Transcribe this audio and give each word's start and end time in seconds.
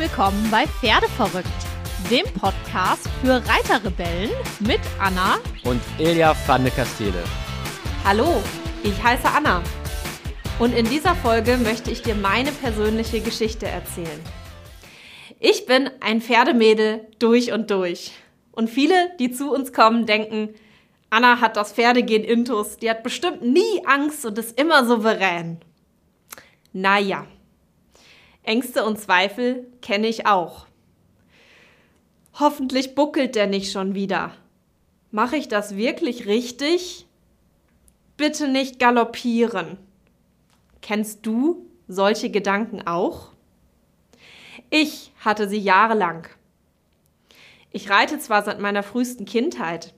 willkommen 0.00 0.50
bei 0.50 0.66
Pferdeverrückt, 0.66 1.46
dem 2.10 2.24
Podcast 2.40 3.06
für 3.20 3.34
Reiterrebellen 3.34 4.30
mit 4.60 4.80
Anna 4.98 5.36
und 5.62 5.82
Elia 5.98 6.34
van 6.46 6.64
de 6.64 6.72
Castele. 6.72 7.22
Hallo, 8.02 8.42
ich 8.82 9.02
heiße 9.02 9.28
Anna 9.28 9.62
und 10.58 10.72
in 10.72 10.88
dieser 10.88 11.14
Folge 11.16 11.58
möchte 11.58 11.90
ich 11.90 12.00
dir 12.00 12.14
meine 12.14 12.50
persönliche 12.50 13.20
Geschichte 13.20 13.66
erzählen. 13.66 14.20
Ich 15.38 15.66
bin 15.66 15.90
ein 16.00 16.22
Pferdemädel 16.22 17.06
durch 17.18 17.52
und 17.52 17.70
durch. 17.70 18.12
Und 18.52 18.70
viele, 18.70 18.94
die 19.18 19.32
zu 19.32 19.52
uns 19.52 19.74
kommen, 19.74 20.06
denken, 20.06 20.54
Anna 21.10 21.42
hat 21.42 21.58
das 21.58 21.74
Pferdegehen 21.74 22.24
intus, 22.24 22.78
die 22.78 22.88
hat 22.88 23.02
bestimmt 23.02 23.42
nie 23.42 23.84
Angst 23.84 24.24
und 24.24 24.38
ist 24.38 24.58
immer 24.58 24.86
souverän. 24.86 25.60
Naja, 26.72 27.26
Ängste 28.42 28.84
und 28.84 28.98
Zweifel 28.98 29.66
kenne 29.82 30.06
ich 30.06 30.26
auch. 30.26 30.66
Hoffentlich 32.34 32.94
buckelt 32.94 33.34
der 33.34 33.46
nicht 33.46 33.72
schon 33.72 33.94
wieder. 33.94 34.32
Mache 35.10 35.36
ich 35.36 35.48
das 35.48 35.76
wirklich 35.76 36.26
richtig? 36.26 37.06
Bitte 38.16 38.48
nicht 38.48 38.78
galoppieren. 38.78 39.78
Kennst 40.80 41.26
du 41.26 41.66
solche 41.88 42.30
Gedanken 42.30 42.86
auch? 42.86 43.32
Ich 44.70 45.12
hatte 45.20 45.48
sie 45.48 45.58
jahrelang. 45.58 46.28
Ich 47.72 47.90
reite 47.90 48.18
zwar 48.18 48.42
seit 48.42 48.60
meiner 48.60 48.82
frühesten 48.82 49.24
Kindheit, 49.24 49.94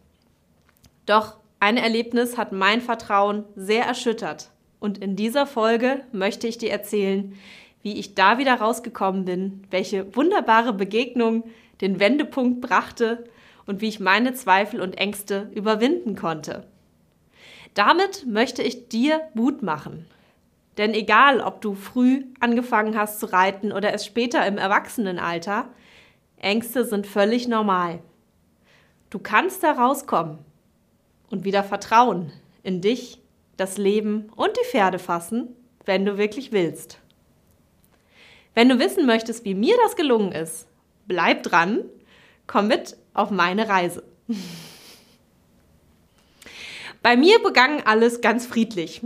doch 1.06 1.37
ein 1.61 1.77
Erlebnis 1.77 2.37
hat 2.37 2.53
mein 2.53 2.81
Vertrauen 2.81 3.45
sehr 3.55 3.84
erschüttert. 3.84 4.51
Und 4.81 4.99
in 4.99 5.15
dieser 5.15 5.47
Folge 5.47 6.05
möchte 6.11 6.47
ich 6.47 6.59
dir 6.59 6.71
erzählen, 6.71 7.39
wie 7.83 7.98
ich 7.98 8.14
da 8.14 8.38
wieder 8.38 8.55
rausgekommen 8.55 9.25
bin, 9.25 9.64
welche 9.70 10.14
wunderbare 10.14 10.72
Begegnung 10.72 11.44
den 11.80 12.00
Wendepunkt 12.00 12.61
brachte 12.61 13.25
und 13.66 13.80
wie 13.80 13.88
ich 13.88 14.00
meine 14.00 14.34
Zweifel 14.34 14.80
und 14.80 14.98
Ängste 14.98 15.50
überwinden 15.55 16.16
konnte. 16.16 16.66
Damit 17.75 18.27
möchte 18.27 18.62
ich 18.62 18.88
dir 18.88 19.20
Mut 19.34 19.62
machen. 19.62 20.06
Denn 20.78 20.94
egal, 20.94 21.41
ob 21.41 21.60
du 21.60 21.75
früh 21.75 22.25
angefangen 22.41 22.97
hast 22.97 23.20
zu 23.20 23.27
reiten 23.27 23.72
oder 23.72 23.92
es 23.92 24.06
später 24.06 24.47
im 24.47 24.58
Erwachsenenalter, 24.58 25.66
Ängste 26.38 26.84
sind 26.84 27.06
völlig 27.06 27.47
normal. 27.47 28.00
Du 29.10 29.19
kannst 29.19 29.62
da 29.62 29.72
rauskommen 29.72 30.38
und 31.30 31.44
wieder 31.44 31.62
Vertrauen 31.62 32.33
in 32.62 32.80
dich, 32.80 33.20
das 33.56 33.77
Leben 33.77 34.30
und 34.34 34.56
die 34.56 34.70
Pferde 34.70 34.98
fassen, 34.98 35.55
wenn 35.84 36.06
du 36.06 36.16
wirklich 36.16 36.53
willst. 36.53 37.02
Wenn 38.55 38.69
du 38.69 38.78
wissen 38.78 39.06
möchtest, 39.06 39.45
wie 39.45 39.55
mir 39.55 39.77
das 39.83 39.97
gelungen 39.97 40.33
ist, 40.33 40.67
bleib 41.06 41.42
dran, 41.42 41.81
komm 42.47 42.69
mit 42.69 42.97
auf 43.14 43.31
meine 43.31 43.69
Reise. 43.69 44.03
Bei 47.03 47.17
mir 47.17 47.42
begann 47.42 47.81
alles 47.84 48.20
ganz 48.20 48.47
friedlich. 48.47 49.00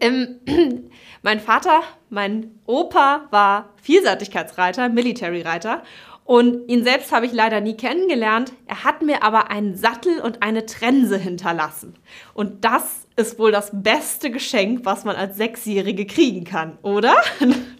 Ähm, 0.00 0.40
mein 1.22 1.40
Vater, 1.40 1.82
mein 2.10 2.58
Opa 2.66 3.28
war 3.30 3.70
Vielseitigkeitsreiter, 3.82 4.88
Military-Reiter 4.88 5.82
und 6.26 6.68
ihn 6.68 6.82
selbst 6.82 7.12
habe 7.12 7.24
ich 7.24 7.32
leider 7.32 7.60
nie 7.60 7.76
kennengelernt. 7.76 8.52
Er 8.66 8.82
hat 8.82 9.00
mir 9.00 9.22
aber 9.22 9.48
einen 9.50 9.76
Sattel 9.76 10.18
und 10.20 10.42
eine 10.42 10.66
Trense 10.66 11.16
hinterlassen. 11.16 11.94
Und 12.34 12.64
das 12.64 13.06
ist 13.14 13.38
wohl 13.38 13.52
das 13.52 13.70
beste 13.72 14.30
Geschenk, 14.30 14.80
was 14.84 15.04
man 15.04 15.14
als 15.14 15.36
Sechsjährige 15.36 16.04
kriegen 16.04 16.44
kann, 16.44 16.78
oder? 16.82 17.14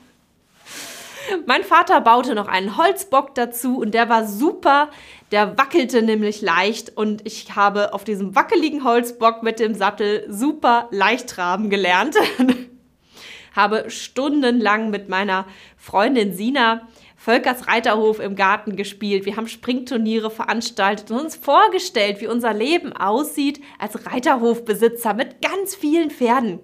Mein 1.47 1.65
Vater 1.65 2.01
baute 2.01 2.35
noch 2.35 2.49
einen 2.49 2.77
Holzbock 2.77 3.35
dazu 3.35 3.79
und 3.79 3.93
der 3.95 4.09
war 4.09 4.27
super. 4.27 4.91
Der 5.33 5.59
wackelte 5.59 6.03
nämlich 6.03 6.43
leicht 6.43 6.97
und 6.97 7.27
ich 7.27 7.57
habe 7.57 7.93
auf 7.95 8.05
diesem 8.05 8.35
wackeligen 8.35 8.85
Holzbock 8.85 9.43
mit 9.43 9.59
dem 9.59 9.75
Sattel 9.75 10.25
super 10.29 10.89
leicht 10.91 11.29
traben 11.29 11.71
gelernt. 11.71 12.17
habe 13.57 13.91
stundenlang 13.91 14.91
mit 14.91 15.09
meiner 15.09 15.47
Freundin 15.77 16.35
Sina 16.35 16.87
Völkers 17.17 17.67
Reiterhof 17.67 18.21
im 18.21 18.37
Garten 18.37 18.77
gespielt. 18.77 19.25
Wir 19.25 19.37
haben 19.37 19.49
Springturniere 19.49 20.31
veranstaltet 20.31 21.11
und 21.11 21.19
uns 21.19 21.35
vorgestellt, 21.35 22.21
wie 22.21 22.29
unser 22.29 22.53
Leben 22.53 22.93
aussieht 22.93 23.61
als 23.79 24.07
Reiterhofbesitzer 24.07 25.15
mit 25.15 25.43
ganz 25.43 25.75
vielen 25.75 26.11
Pferden. 26.11 26.61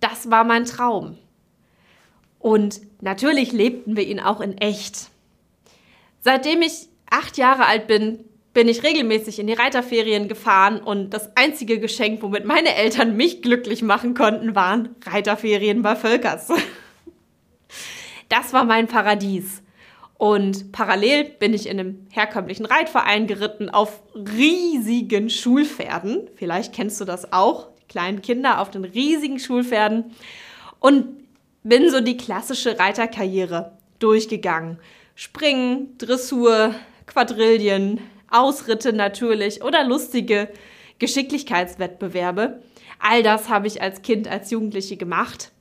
Das 0.00 0.30
war 0.30 0.42
mein 0.42 0.64
Traum. 0.64 1.16
Und 2.38 2.80
natürlich 3.00 3.52
lebten 3.52 3.96
wir 3.96 4.06
ihn 4.06 4.20
auch 4.20 4.40
in 4.40 4.56
echt. 4.58 5.08
Seitdem 6.20 6.62
ich 6.62 6.88
acht 7.10 7.36
Jahre 7.36 7.66
alt 7.66 7.86
bin, 7.86 8.24
bin 8.54 8.68
ich 8.68 8.82
regelmäßig 8.82 9.38
in 9.38 9.46
die 9.46 9.52
Reiterferien 9.52 10.26
gefahren 10.26 10.80
und 10.80 11.10
das 11.10 11.36
einzige 11.36 11.78
Geschenk, 11.78 12.22
womit 12.22 12.44
meine 12.44 12.74
Eltern 12.74 13.16
mich 13.16 13.42
glücklich 13.42 13.82
machen 13.82 14.14
konnten, 14.14 14.54
waren 14.54 14.96
Reiterferien 15.04 15.82
bei 15.82 15.96
Völkers. 15.96 16.48
Das 18.30 18.52
war 18.52 18.64
mein 18.64 18.88
Paradies. 18.88 19.62
Und 20.18 20.70
parallel 20.70 21.24
bin 21.24 21.54
ich 21.54 21.66
in 21.66 21.80
einem 21.80 22.06
herkömmlichen 22.10 22.66
Reitverein 22.66 23.26
geritten 23.26 23.70
auf 23.70 24.02
riesigen 24.14 25.30
Schulpferden. 25.30 26.28
Vielleicht 26.34 26.74
kennst 26.74 27.00
du 27.00 27.06
das 27.06 27.32
auch, 27.32 27.68
die 27.80 27.86
kleinen 27.86 28.20
Kinder 28.20 28.60
auf 28.60 28.70
den 28.70 28.84
riesigen 28.84 29.38
Schulpferden. 29.38 30.12
Und 30.78 31.06
bin 31.62 31.90
so 31.90 32.00
die 32.00 32.16
klassische 32.16 32.78
Reiterkarriere 32.78 33.72
durchgegangen. 33.98 34.78
Springen, 35.14 35.96
Dressur, 35.98 36.74
Quadrillen, 37.06 38.00
Ausritte 38.30 38.92
natürlich 38.92 39.62
oder 39.62 39.84
lustige 39.84 40.48
Geschicklichkeitswettbewerbe. 40.98 42.62
All 43.00 43.22
das 43.22 43.48
habe 43.48 43.66
ich 43.66 43.82
als 43.82 44.02
Kind, 44.02 44.28
als 44.28 44.50
Jugendliche 44.50 44.96
gemacht 44.96 45.52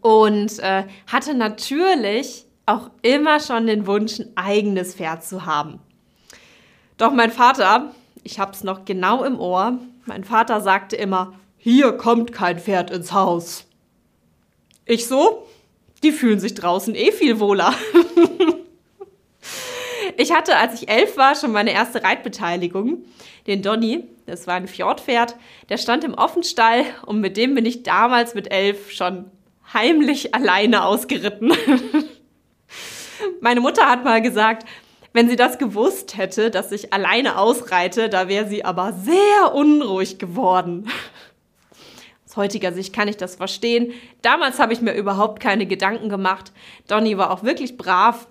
und 0.00 0.58
äh, 0.58 0.84
hatte 1.06 1.34
natürlich 1.34 2.44
auch 2.66 2.90
immer 3.02 3.40
schon 3.40 3.66
den 3.66 3.86
Wunsch, 3.86 4.20
ein 4.20 4.32
eigenes 4.36 4.94
Pferd 4.94 5.24
zu 5.24 5.46
haben. 5.46 5.80
Doch 6.96 7.12
mein 7.12 7.30
Vater, 7.30 7.92
ich 8.22 8.38
habe 8.38 8.52
es 8.52 8.62
noch 8.62 8.84
genau 8.84 9.24
im 9.24 9.38
Ohr, 9.40 9.78
mein 10.04 10.24
Vater 10.24 10.60
sagte 10.60 10.96
immer, 10.96 11.34
hier 11.58 11.92
kommt 11.92 12.32
kein 12.32 12.58
Pferd 12.58 12.90
ins 12.90 13.12
Haus. 13.12 13.66
Ich 14.84 15.06
so, 15.06 15.46
die 16.02 16.12
fühlen 16.12 16.40
sich 16.40 16.54
draußen 16.54 16.94
eh 16.94 17.12
viel 17.12 17.38
wohler. 17.38 17.74
ich 20.16 20.32
hatte, 20.32 20.56
als 20.56 20.82
ich 20.82 20.88
elf 20.88 21.16
war, 21.16 21.36
schon 21.36 21.52
meine 21.52 21.72
erste 21.72 22.02
Reitbeteiligung. 22.02 23.04
Den 23.46 23.62
Donny, 23.62 24.04
das 24.26 24.46
war 24.46 24.54
ein 24.54 24.68
Fjordpferd, 24.68 25.36
der 25.68 25.78
stand 25.78 26.04
im 26.04 26.14
Offenstall 26.14 26.84
und 27.06 27.20
mit 27.20 27.36
dem 27.36 27.54
bin 27.54 27.66
ich 27.66 27.82
damals 27.82 28.34
mit 28.34 28.52
elf 28.52 28.90
schon 28.90 29.30
heimlich 29.72 30.34
alleine 30.34 30.84
ausgeritten. 30.84 31.52
Meine 33.40 33.60
Mutter 33.60 33.88
hat 33.88 34.04
mal 34.04 34.22
gesagt, 34.22 34.66
wenn 35.12 35.28
sie 35.28 35.36
das 35.36 35.58
gewusst 35.58 36.16
hätte, 36.16 36.50
dass 36.50 36.72
ich 36.72 36.92
alleine 36.92 37.38
ausreite, 37.38 38.08
da 38.08 38.28
wäre 38.28 38.48
sie 38.48 38.64
aber 38.64 38.92
sehr 38.92 39.54
unruhig 39.54 40.18
geworden. 40.18 40.88
Aus 42.32 42.38
heutiger 42.38 42.72
Sicht 42.72 42.94
kann 42.94 43.08
ich 43.08 43.18
das 43.18 43.36
verstehen. 43.36 43.92
Damals 44.22 44.58
habe 44.58 44.72
ich 44.72 44.80
mir 44.80 44.94
überhaupt 44.94 45.38
keine 45.38 45.66
Gedanken 45.66 46.08
gemacht. 46.08 46.50
Donny 46.88 47.18
war 47.18 47.30
auch 47.30 47.42
wirklich 47.42 47.76
brav. 47.76 48.26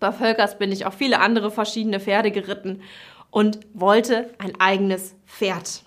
Bei 0.00 0.12
Völkers 0.12 0.56
bin 0.56 0.72
ich 0.72 0.86
auch 0.86 0.94
viele 0.94 1.20
andere 1.20 1.50
verschiedene 1.50 2.00
Pferde 2.00 2.30
geritten 2.30 2.80
und 3.30 3.60
wollte 3.74 4.30
ein 4.38 4.58
eigenes 4.58 5.14
Pferd. 5.26 5.82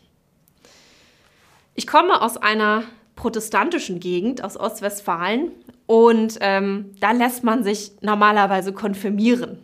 Ich 1.73 1.87
komme 1.87 2.21
aus 2.21 2.37
einer 2.37 2.83
protestantischen 3.15 3.99
Gegend, 3.99 4.43
aus 4.43 4.55
Ostwestfalen, 4.55 5.51
und 5.87 6.37
ähm, 6.41 6.93
da 6.99 7.11
lässt 7.11 7.43
man 7.43 7.63
sich 7.63 7.93
normalerweise 8.01 8.71
konfirmieren. 8.71 9.57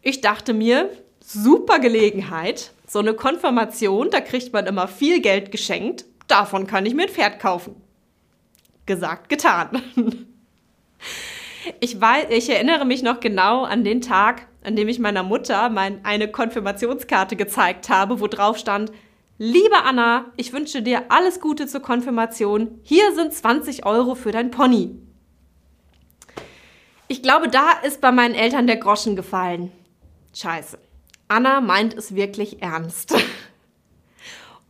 Ich 0.00 0.22
dachte 0.22 0.54
mir, 0.54 0.88
super 1.22 1.78
Gelegenheit, 1.78 2.72
so 2.86 3.00
eine 3.00 3.12
Konfirmation, 3.12 4.08
da 4.10 4.22
kriegt 4.22 4.54
man 4.54 4.66
immer 4.66 4.88
viel 4.88 5.20
Geld 5.20 5.52
geschenkt 5.52 6.06
davon 6.30 6.66
kann 6.66 6.86
ich 6.86 6.94
mir 6.94 7.02
ein 7.02 7.08
Pferd 7.08 7.40
kaufen. 7.40 7.76
Gesagt, 8.86 9.28
getan. 9.28 9.82
Ich, 11.80 12.00
weiß, 12.00 12.28
ich 12.30 12.48
erinnere 12.48 12.86
mich 12.86 13.02
noch 13.02 13.20
genau 13.20 13.64
an 13.64 13.84
den 13.84 14.00
Tag, 14.00 14.46
an 14.64 14.76
dem 14.76 14.88
ich 14.88 14.98
meiner 14.98 15.22
Mutter 15.22 15.68
mein, 15.68 16.04
eine 16.04 16.30
Konfirmationskarte 16.30 17.36
gezeigt 17.36 17.90
habe, 17.90 18.18
wo 18.20 18.26
drauf 18.26 18.56
stand, 18.56 18.90
Liebe 19.42 19.84
Anna, 19.84 20.26
ich 20.36 20.52
wünsche 20.52 20.82
dir 20.82 21.04
alles 21.08 21.40
Gute 21.40 21.66
zur 21.66 21.80
Konfirmation. 21.80 22.78
Hier 22.82 23.14
sind 23.14 23.32
20 23.32 23.86
Euro 23.86 24.14
für 24.14 24.32
dein 24.32 24.50
Pony. 24.50 24.94
Ich 27.08 27.22
glaube, 27.22 27.48
da 27.48 27.70
ist 27.82 28.02
bei 28.02 28.12
meinen 28.12 28.34
Eltern 28.34 28.66
der 28.66 28.76
Groschen 28.76 29.16
gefallen. 29.16 29.72
Scheiße. 30.34 30.78
Anna 31.28 31.62
meint 31.62 31.94
es 31.94 32.14
wirklich 32.14 32.60
ernst. 32.60 33.14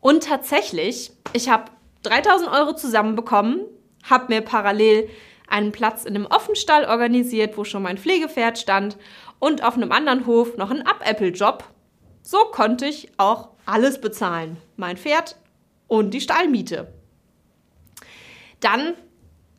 Und 0.01 0.25
tatsächlich, 0.25 1.13
ich 1.33 1.49
habe 1.49 1.71
3000 2.03 2.51
Euro 2.51 2.75
zusammenbekommen, 2.75 3.61
habe 4.09 4.33
mir 4.33 4.41
parallel 4.41 5.09
einen 5.47 5.73
Platz 5.73 6.05
in 6.05 6.15
einem 6.15 6.27
Offenstall 6.27 6.85
organisiert, 6.87 7.57
wo 7.57 7.65
schon 7.65 7.83
mein 7.83 7.99
Pflegepferd 7.99 8.59
stand 8.59 8.97
und 9.39 9.63
auf 9.63 9.75
einem 9.75 9.93
anderen 9.93 10.27
Hof 10.27 10.57
noch 10.57 10.71
einen 10.71 10.87
Ab-Apple-Job. 10.87 11.65
So 12.23 12.39
konnte 12.53 12.87
ich 12.87 13.11
auch 13.19 13.49
alles 13.67 14.01
bezahlen. 14.01 14.57
Mein 14.77 14.97
Pferd 14.97 15.37
und 15.89 16.15
die 16.15 16.21
Stallmiete. 16.21 16.93
Dann, 18.61 18.95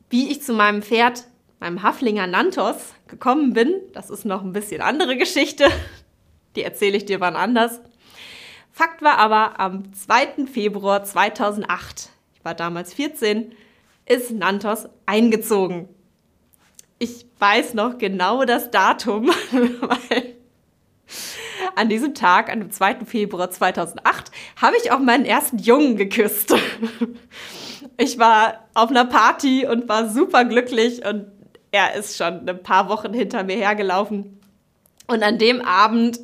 wie 0.09 0.31
ich 0.31 0.41
zu 0.41 0.53
meinem 0.53 0.81
Pferd, 0.81 1.25
meinem 1.59 1.83
Haflinger 1.83 2.27
Nantos, 2.27 2.93
gekommen 3.07 3.53
bin, 3.53 3.73
das 3.93 4.09
ist 4.09 4.25
noch 4.25 4.43
ein 4.43 4.53
bisschen 4.53 4.81
andere 4.81 5.17
Geschichte. 5.17 5.67
Die 6.55 6.63
erzähle 6.63 6.97
ich 6.97 7.05
dir 7.05 7.19
wann 7.19 7.35
anders. 7.35 7.81
Fakt 8.71 9.01
war 9.01 9.17
aber, 9.17 9.59
am 9.59 9.93
2. 9.93 10.45
Februar 10.51 11.03
2008, 11.03 12.09
ich 12.33 12.45
war 12.45 12.55
damals 12.55 12.93
14, 12.93 13.53
ist 14.05 14.31
Nantos 14.31 14.87
eingezogen. 15.05 15.89
Ich 16.99 17.25
weiß 17.39 17.73
noch 17.73 17.97
genau 17.97 18.45
das 18.45 18.71
Datum, 18.71 19.27
weil 19.51 20.35
an 21.75 21.89
diesem 21.89 22.13
Tag, 22.13 22.47
dem 22.47 22.71
2. 22.71 23.05
Februar 23.05 23.49
2008, 23.49 24.31
habe 24.61 24.75
ich 24.81 24.91
auch 24.91 24.99
meinen 24.99 25.25
ersten 25.25 25.57
Jungen 25.57 25.97
geküsst. 25.97 26.53
Ich 27.97 28.17
war 28.17 28.67
auf 28.73 28.89
einer 28.89 29.05
Party 29.05 29.67
und 29.67 29.87
war 29.87 30.09
super 30.09 30.45
glücklich 30.45 31.05
und 31.05 31.27
er 31.71 31.93
ist 31.93 32.17
schon 32.17 32.47
ein 32.47 32.63
paar 32.63 32.89
Wochen 32.89 33.13
hinter 33.13 33.43
mir 33.43 33.57
hergelaufen. 33.57 34.39
Und 35.07 35.21
an 35.21 35.37
dem 35.37 35.61
Abend 35.61 36.19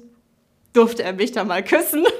durfte 0.73 1.03
er 1.03 1.13
mich 1.13 1.33
dann 1.33 1.47
mal 1.47 1.63
küssen. 1.63 2.03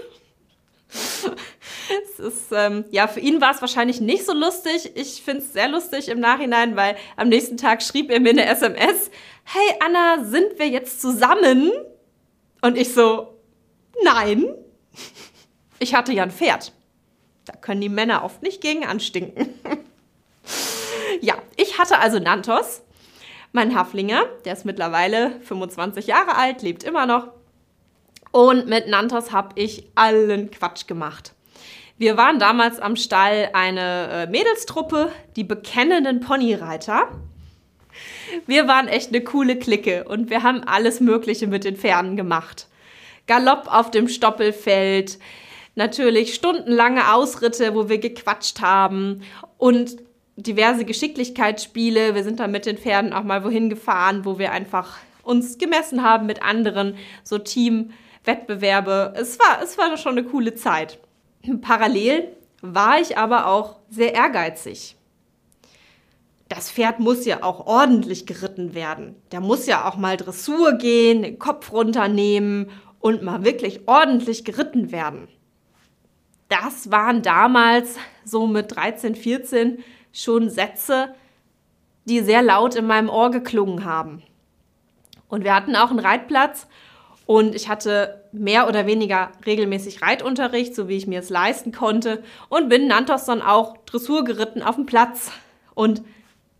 Ist, 2.20 2.52
ähm, 2.52 2.86
ja, 2.92 3.08
für 3.08 3.20
ihn 3.20 3.42
war 3.42 3.54
es 3.54 3.62
wahrscheinlich 3.62 4.02
nicht 4.02 4.26
so 4.26 4.34
lustig. 4.34 4.92
Ich 4.96 5.22
finde 5.22 5.42
es 5.42 5.54
sehr 5.54 5.68
lustig 5.68 6.10
im 6.10 6.20
Nachhinein, 6.20 6.76
weil 6.76 6.96
am 7.16 7.30
nächsten 7.30 7.58
Tag 7.58 7.84
schrieb 7.84 8.10
er 8.10 8.20
mir 8.20 8.32
eine 8.32 8.46
SMS: 8.46 9.12
Hey 9.44 9.76
Anna, 9.84 10.24
sind 10.24 10.58
wir 10.58 10.68
jetzt 10.68 11.02
zusammen? 11.02 11.72
Und 12.62 12.78
ich 12.78 12.94
so: 12.94 13.40
Nein. 14.04 14.46
Ich 15.80 15.94
hatte 15.94 16.12
ja 16.12 16.24
ein 16.24 16.32
Pferd. 16.32 16.72
Da 17.46 17.54
können 17.54 17.82
die 17.82 17.90
Männer 17.90 18.24
oft 18.24 18.42
nicht 18.42 18.62
gegen 18.62 18.86
anstinken. 18.86 19.54
ja, 21.22 21.36
ich 21.56 21.78
hatte 21.78 22.00
also 22.00 22.20
Nantos, 22.20 22.82
mein 23.54 23.76
Haflinger, 23.76 24.26
der 24.44 24.54
ist 24.54 24.66
mittlerweile 24.66 25.40
25 25.42 26.08
Jahre 26.08 26.36
alt, 26.36 26.62
lebt 26.62 26.84
immer 26.84 27.06
noch. 27.06 27.30
Und 28.32 28.68
mit 28.68 28.88
Nantos 28.88 29.32
habe 29.32 29.60
ich 29.60 29.90
allen 29.96 30.52
Quatsch 30.52 30.88
gemacht. 30.88 31.34
Wir 31.98 32.16
waren 32.16 32.38
damals 32.38 32.80
am 32.80 32.96
Stall 32.96 33.50
eine 33.54 34.10
äh, 34.12 34.28
Mädelstruppe, 34.28 35.12
die 35.36 35.44
bekennenden 35.44 36.20
Ponyreiter. 36.20 37.08
Wir 38.46 38.68
waren 38.68 38.88
echt 38.88 39.10
eine 39.10 39.24
coole 39.24 39.58
Clique 39.58 40.04
und 40.04 40.30
wir 40.30 40.44
haben 40.44 40.64
alles 40.64 41.00
Mögliche 41.00 41.48
mit 41.48 41.64
den 41.64 41.76
Pferden 41.76 42.16
gemacht. 42.16 42.68
Galopp 43.26 43.68
auf 43.68 43.90
dem 43.90 44.08
Stoppelfeld, 44.08 45.18
natürlich 45.76 46.36
stundenlange 46.36 47.14
Ausritte, 47.14 47.74
wo 47.74 47.90
wir 47.90 47.98
gequatscht 47.98 48.62
haben 48.62 49.24
und 49.58 49.98
diverse 50.36 50.86
Geschicklichkeitsspiele. 50.86 52.14
Wir 52.14 52.24
sind 52.24 52.40
dann 52.40 52.52
mit 52.52 52.68
den 52.68 52.78
Pferden 52.78 53.12
auch 53.12 53.24
mal 53.24 53.44
wohin 53.44 53.70
gefahren, 53.70 54.24
wo 54.24 54.38
wir 54.38 54.52
einfach 54.52 54.98
uns 55.24 55.58
gemessen 55.58 56.04
haben 56.04 56.28
mit 56.28 56.44
anderen, 56.44 56.96
so 57.24 57.40
Team. 57.40 57.92
Wettbewerbe. 58.24 59.14
Es 59.16 59.40
war, 59.40 59.62
es 59.64 59.78
war 59.78 59.96
schon 59.96 60.18
eine 60.18 60.26
coole 60.26 60.54
Zeit. 60.54 61.00
Parallel 61.62 62.36
war 62.62 63.00
ich 63.00 63.18
aber 63.18 63.48
auch 63.48 63.80
sehr 63.90 64.14
ehrgeizig. 64.14 64.96
Das 66.50 66.72
Pferd 66.72 67.00
muss 67.00 67.26
ja 67.26 67.44
auch 67.44 67.66
ordentlich 67.68 68.26
geritten 68.26 68.74
werden. 68.74 69.16
Der 69.32 69.42
muss 69.42 69.66
ja 69.66 69.88
auch 69.88 69.98
mal 69.98 70.16
Dressur 70.16 70.74
gehen, 70.74 71.22
den 71.22 71.40
Kopf 71.40 71.72
runternehmen 71.74 72.70
und 73.00 73.22
mal 73.22 73.44
wirklich 73.44 73.88
ordentlich 73.88 74.46
geritten 74.46 74.92
werden. 74.92 75.28
Das 76.48 76.90
waren 76.90 77.22
damals 77.22 77.98
so 78.24 78.48
mit 78.48 78.74
13, 78.74 79.16
14 79.16 79.84
schon 80.14 80.50
Sätze, 80.50 81.14
die 82.06 82.22
sehr 82.22 82.42
laut 82.42 82.76
in 82.76 82.88
meinem 82.88 83.10
Ohr 83.10 83.30
geklungen 83.30 83.84
haben. 83.84 84.24
Und 85.28 85.44
wir 85.44 85.54
hatten 85.54 85.76
auch 85.76 85.90
einen 85.90 86.00
Reitplatz 86.00 86.68
und 87.28 87.56
ich 87.56 87.68
hatte 87.68 88.24
mehr 88.32 88.70
oder 88.70 88.88
weniger 88.88 89.34
regelmäßig 89.46 90.02
Reitunterricht, 90.02 90.74
so 90.74 90.88
wie 90.88 90.96
ich 90.96 91.08
mir 91.08 91.20
es 91.20 91.30
leisten 91.30 91.74
konnte. 91.74 92.24
Und 92.48 92.70
bin 92.70 92.88
Nantos 92.88 93.26
dann 93.26 93.42
auch 93.42 93.76
Dressur 93.86 94.24
geritten 94.24 94.64
auf 94.64 94.76
dem 94.76 94.86
Platz. 94.86 95.30
Und 95.76 96.02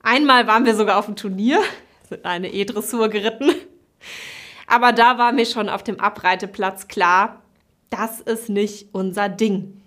einmal 0.04 0.46
waren 0.46 0.66
wir 0.66 0.76
sogar 0.76 1.00
auf 1.00 1.06
dem 1.06 1.16
Turnier, 1.16 1.62
sind 2.10 2.26
eine 2.26 2.52
E-Dressur 2.52 3.08
geritten. 3.08 3.56
Aber 4.68 4.92
da 4.92 5.18
war 5.18 5.32
mir 5.32 5.46
schon 5.46 5.70
auf 5.70 5.84
dem 5.84 6.02
Abreiteplatz 6.02 6.90
klar, 6.90 7.42
das 7.90 8.20
ist 8.20 8.50
nicht 8.50 8.90
unser 8.92 9.30
Ding. 9.30 9.82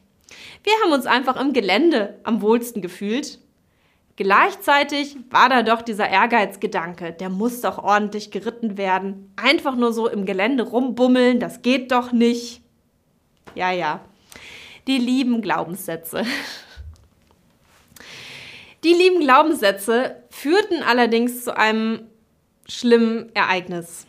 Wir 0.63 0.73
haben 0.83 0.95
uns 0.95 1.05
einfach 1.05 1.39
im 1.39 1.53
Gelände 1.53 2.19
am 2.23 2.41
wohlsten 2.41 2.81
gefühlt 2.81 3.39
Gleichzeitig 4.21 5.17
war 5.31 5.49
da 5.49 5.63
doch 5.63 5.81
dieser 5.81 6.07
Ehrgeizgedanke, 6.07 7.11
der 7.11 7.31
muss 7.31 7.63
doch 7.63 7.79
ordentlich 7.79 8.31
geritten 8.31 8.77
werden. 8.77 9.33
Einfach 9.37 9.77
nur 9.77 9.95
so 9.95 10.11
im 10.11 10.27
Gelände 10.27 10.63
rumbummeln, 10.63 11.41
das 11.41 11.63
geht 11.63 11.91
doch 11.91 12.13
nicht. 12.13 12.61
Ja, 13.55 13.73
ja. 13.73 14.05
Die 14.87 14.99
lieben 14.99 15.41
Glaubenssätze. 15.41 16.27
Die 18.85 18.93
lieben 18.93 19.21
Glaubenssätze 19.21 20.23
führten 20.29 20.83
allerdings 20.83 21.45
zu 21.45 21.57
einem 21.57 22.03
schlimmen 22.69 23.35
Ereignis. 23.35 24.07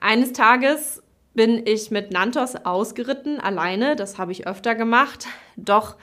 Eines 0.00 0.32
Tages 0.32 1.02
bin 1.34 1.66
ich 1.66 1.90
mit 1.90 2.10
Nantos 2.10 2.56
ausgeritten, 2.56 3.38
alleine, 3.38 3.96
das 3.96 4.16
habe 4.16 4.32
ich 4.32 4.46
öfter 4.46 4.74
gemacht, 4.74 5.26
doch 5.56 5.96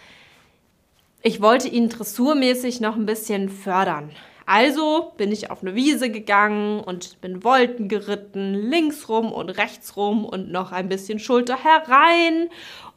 ich 1.26 1.42
wollte 1.42 1.68
ihn 1.68 1.90
dressurmäßig 1.90 2.82
noch 2.82 2.96
ein 2.96 3.08
bisschen 3.08 3.50
fördern. 3.50 4.12
Also 4.46 5.12
bin 5.18 5.32
ich 5.32 5.50
auf 5.50 5.64
eine 5.64 5.74
Wiese 5.74 6.12
gegangen 6.12 6.80
und 6.82 7.20
bin 7.20 7.44
Wolten 7.44 7.88
geritten, 7.88 8.54
links 8.54 9.10
rum 9.10 9.32
und 9.32 9.50
rechts 9.50 9.98
rum 9.98 10.24
und 10.24 10.52
noch 10.52 10.72
ein 10.72 10.88
bisschen 10.88 11.18
Schulter 11.18 11.58
herein 11.58 12.50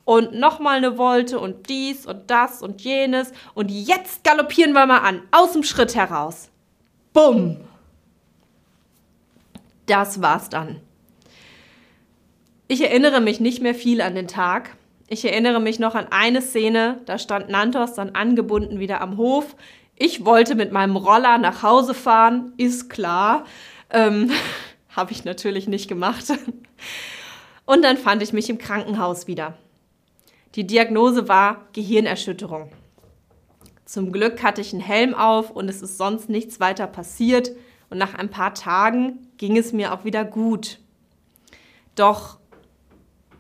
und 0.05 0.35
nochmal 0.35 0.77
eine 0.77 0.99
Wolte 0.99 1.39
und 1.39 1.71
dies 1.71 2.05
und 2.05 2.31
das 2.31 2.61
und 2.61 2.83
jenes. 2.83 3.33
Und 3.55 3.71
jetzt 3.71 4.25
galoppieren 4.25 4.75
wir 4.75 4.85
mal 4.85 4.99
an, 4.99 5.23
aus 5.31 5.53
dem 5.53 5.63
Schritt 5.63 5.95
heraus. 5.95 6.51
Bumm! 7.15 7.57
Das 9.87 10.21
war's 10.21 10.51
dann. 10.51 10.83
Ich 12.67 12.83
erinnere 12.83 13.23
mich 13.23 13.41
nicht 13.41 13.63
mehr 13.63 13.75
viel 13.75 14.03
an 14.03 14.15
den 14.15 14.29
Tag. 14.29 14.77
Ich 15.11 15.25
erinnere 15.25 15.59
mich 15.59 15.79
noch 15.79 15.95
an 15.95 16.09
eine 16.11 16.43
Szene, 16.43 17.01
da 17.07 17.19
stand 17.19 17.49
Nantos 17.49 17.95
dann 17.95 18.11
angebunden 18.11 18.79
wieder 18.79 19.01
am 19.01 19.17
Hof. 19.17 19.57
Ich 19.97 20.27
wollte 20.27 20.55
mit 20.55 20.71
meinem 20.71 20.97
Roller 20.97 21.39
nach 21.39 21.63
Hause 21.63 21.95
fahren, 21.95 22.53
ist 22.59 22.91
klar. 22.91 23.45
Ähm, 23.91 24.31
Habe 24.91 25.13
ich 25.13 25.25
natürlich 25.25 25.67
nicht 25.67 25.89
gemacht. 25.89 26.25
Und 27.65 27.83
dann 27.83 27.97
fand 27.97 28.23
ich 28.23 28.35
mich 28.35 28.51
im 28.51 28.59
Krankenhaus 28.59 29.27
wieder. 29.27 29.57
Die 30.57 30.67
Diagnose 30.67 31.27
war 31.27 31.69
Gehirnerschütterung. 31.73 32.71
Zum 33.87 34.13
Glück 34.13 34.43
hatte 34.43 34.61
ich 34.61 34.73
einen 34.75 34.83
Helm 34.83 35.15
auf 35.15 35.51
und 35.51 35.69
es 35.69 35.81
ist 35.83 35.97
sonst 35.97 36.29
nichts 36.29 36.61
weiter 36.61 36.87
passiert. 36.87 37.53
Und 37.91 37.99
nach 37.99 38.15
ein 38.15 38.31
paar 38.31 38.55
Tagen 38.55 39.29
ging 39.39 39.57
es 39.57 39.73
mir 39.73 39.95
auch 39.95 40.05
wieder 40.05 40.25
gut. 40.25 40.79
Doch 41.95 42.39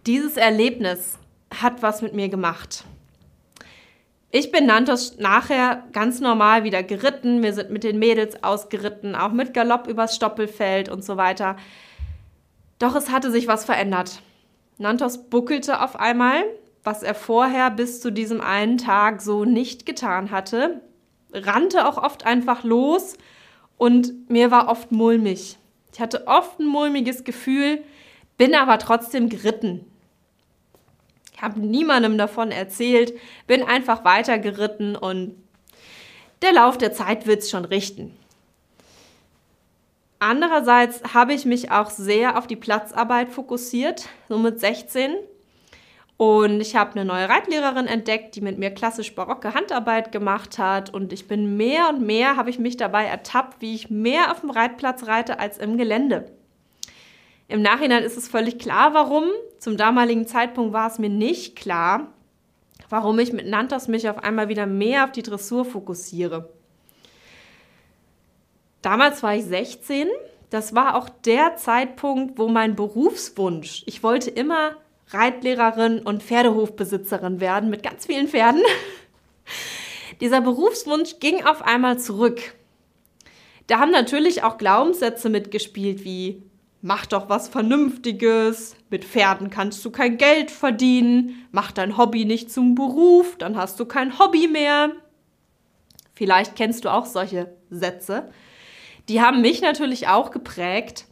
dieses 0.06 0.37
Erlebnis 0.37 1.18
hat 1.55 1.83
was 1.83 2.02
mit 2.02 2.14
mir 2.14 2.28
gemacht. 2.28 2.85
Ich 4.31 4.52
bin 4.52 4.67
Nantos 4.67 5.17
nachher 5.19 5.85
ganz 5.93 6.21
normal 6.21 6.62
wieder 6.62 6.83
geritten. 6.83 7.43
Wir 7.43 7.55
sind 7.55 7.71
mit 7.71 7.83
den 7.83 7.99
Mädels 7.99 8.43
ausgeritten, 8.43 9.14
auch 9.14 9.33
mit 9.33 9.55
Galopp 9.55 9.87
übers 9.87 10.14
Stoppelfeld 10.14 10.90
und 10.90 11.02
so 11.02 11.17
weiter. 11.17 11.57
Doch 12.78 12.95
es 12.95 13.11
hatte 13.11 13.31
sich 13.31 13.49
was 13.49 13.64
verändert. 13.64 14.21
Nantos 14.76 15.31
buckelte 15.31 15.81
auf 15.81 15.99
einmal, 15.99 16.45
was 16.85 17.02
er 17.02 17.14
vorher 17.14 17.71
bis 17.71 18.00
zu 18.00 18.12
diesem 18.12 18.40
einen 18.40 18.76
Tag 18.76 19.23
so 19.23 19.45
nicht 19.45 19.87
getan 19.87 20.31
hatte, 20.31 20.83
rannte 21.33 21.88
auch 21.88 21.97
oft 21.97 22.26
einfach 22.26 22.64
los 22.64 23.17
und 23.78 24.31
mir 24.31 24.50
war 24.50 24.69
oft 24.69 24.93
mulmig. 24.93 25.59
Ich 25.93 26.00
hatte 26.00 26.26
oft 26.26 26.61
ein 26.61 26.67
mulmiges 26.67 27.25
Gefühl, 27.25 27.83
bin 28.37 28.55
aber 28.55 28.78
trotzdem 28.78 29.28
geritten. 29.28 29.85
Ich 31.38 31.42
habe 31.45 31.61
niemandem 31.61 32.18
davon 32.18 32.50
erzählt, 32.50 33.12
bin 33.47 33.62
einfach 33.62 34.04
weitergeritten 34.04 34.97
und 34.97 35.37
der 36.42 36.52
Lauf 36.52 36.76
der 36.76 36.92
Zeit 36.92 37.28
wird 37.28 37.42
es 37.42 37.50
schon 37.50 37.64
richten. 37.64 38.16
Andererseits 40.18 41.14
habe 41.14 41.35
ich 41.35 41.45
mich 41.45 41.71
auch 41.71 41.90
sehr 41.90 42.37
auf 42.37 42.49
die 42.49 42.57
Platzarbeit 42.57 43.28
fokussiert, 43.28 44.09
so 44.28 44.37
mit 44.37 44.59
16. 44.59 45.14
Und 46.16 46.61
ich 46.61 46.75
habe 46.75 46.97
eine 46.97 47.04
neue 47.04 47.28
Reitlehrerin 47.28 47.87
entdeckt, 47.87 48.35
die 48.35 48.40
mit 48.40 48.59
mir 48.59 48.73
klassisch 48.73 49.14
barocke 49.14 49.54
Handarbeit 49.54 50.11
gemacht 50.11 50.59
hat. 50.59 50.92
Und 50.92 51.12
ich 51.12 51.28
bin 51.28 51.57
mehr 51.57 51.88
und 51.88 52.04
mehr, 52.04 52.35
habe 52.35 52.50
ich 52.50 52.59
mich 52.59 52.76
dabei 52.76 53.04
ertappt, 53.04 53.61
wie 53.61 53.76
ich 53.76 53.90
mehr 53.90 54.33
auf 54.33 54.40
dem 54.40 54.50
Reitplatz 54.50 55.07
reite 55.07 55.38
als 55.38 55.59
im 55.59 55.78
Gelände. 55.78 56.37
Im 57.49 57.62
Nachhinein 57.62 58.05
ist 58.05 58.19
es 58.19 58.28
völlig 58.28 58.59
klar, 58.59 58.93
warum. 58.93 59.25
Zum 59.59 59.78
damaligen 59.78 60.26
Zeitpunkt 60.26 60.75
war 60.75 60.87
es 60.87 60.99
mir 60.99 61.09
nicht 61.09 61.57
klar, 61.57 62.12
warum 62.90 63.19
ich 63.19 63.33
mit 63.33 63.47
Nantos 63.47 63.88
mich 63.88 64.09
auf 64.09 64.19
einmal 64.19 64.50
wieder 64.50 64.67
mehr 64.67 65.05
auf 65.05 65.12
die 65.12 65.23
Dressur 65.23 65.64
fokussiere. 65.64 66.50
Damals 68.83 69.23
war 69.23 69.35
ich 69.35 69.45
16. 69.45 70.09
Das 70.50 70.75
war 70.75 70.95
auch 70.95 71.09
der 71.09 71.57
Zeitpunkt, 71.57 72.38
wo 72.38 72.49
mein 72.49 72.76
Berufswunsch, 72.76 73.83
ich 73.87 74.02
wollte 74.02 74.31
immer 74.31 74.76
Reitlehrerin 75.09 76.00
und 76.00 76.23
Pferdehofbesitzerin 76.23 77.40
werden 77.40 77.71
mit 77.71 77.83
ganz 77.83 78.07
vielen 78.07 78.28
Pferden. 78.28 78.62
Dieser 80.21 80.43
Berufswunsch 80.43 81.19
ging 81.19 81.45
auf 81.45 81.62
einmal 81.62 81.99
zurück. 81.99 82.55
Da 83.69 83.78
haben 83.78 83.90
natürlich 83.90 84.43
auch 84.43 84.59
Glaubenssätze 84.59 85.28
mitgespielt 85.31 86.05
wie 86.05 86.43
mach 86.80 87.06
doch 87.06 87.28
was 87.28 87.49
Vernünftiges, 87.49 88.76
mit 88.90 89.04
Pferden 89.04 89.50
kannst 89.50 89.85
du 89.85 89.90
kein 89.90 90.16
Geld 90.16 90.50
verdienen, 90.50 91.47
mach 91.50 91.73
dein 91.73 91.97
Hobby 91.97 92.25
nicht 92.25 92.52
zum 92.52 92.75
Beruf, 92.75 93.37
dann 93.37 93.56
hast 93.56 93.78
du 93.80 93.85
kein 93.85 94.18
Hobby 94.18 94.49
mehr. 94.49 94.92
Vielleicht 96.14 96.56
kennst 96.56 96.85
du 96.85 96.92
auch 96.92 97.06
solche 97.06 97.52
Sätze. 97.70 98.30
Die 99.08 99.20
haben 99.20 99.40
mich 99.40 99.61
natürlich 99.62 100.08
auch 100.08 100.30
geprägt 100.30 101.06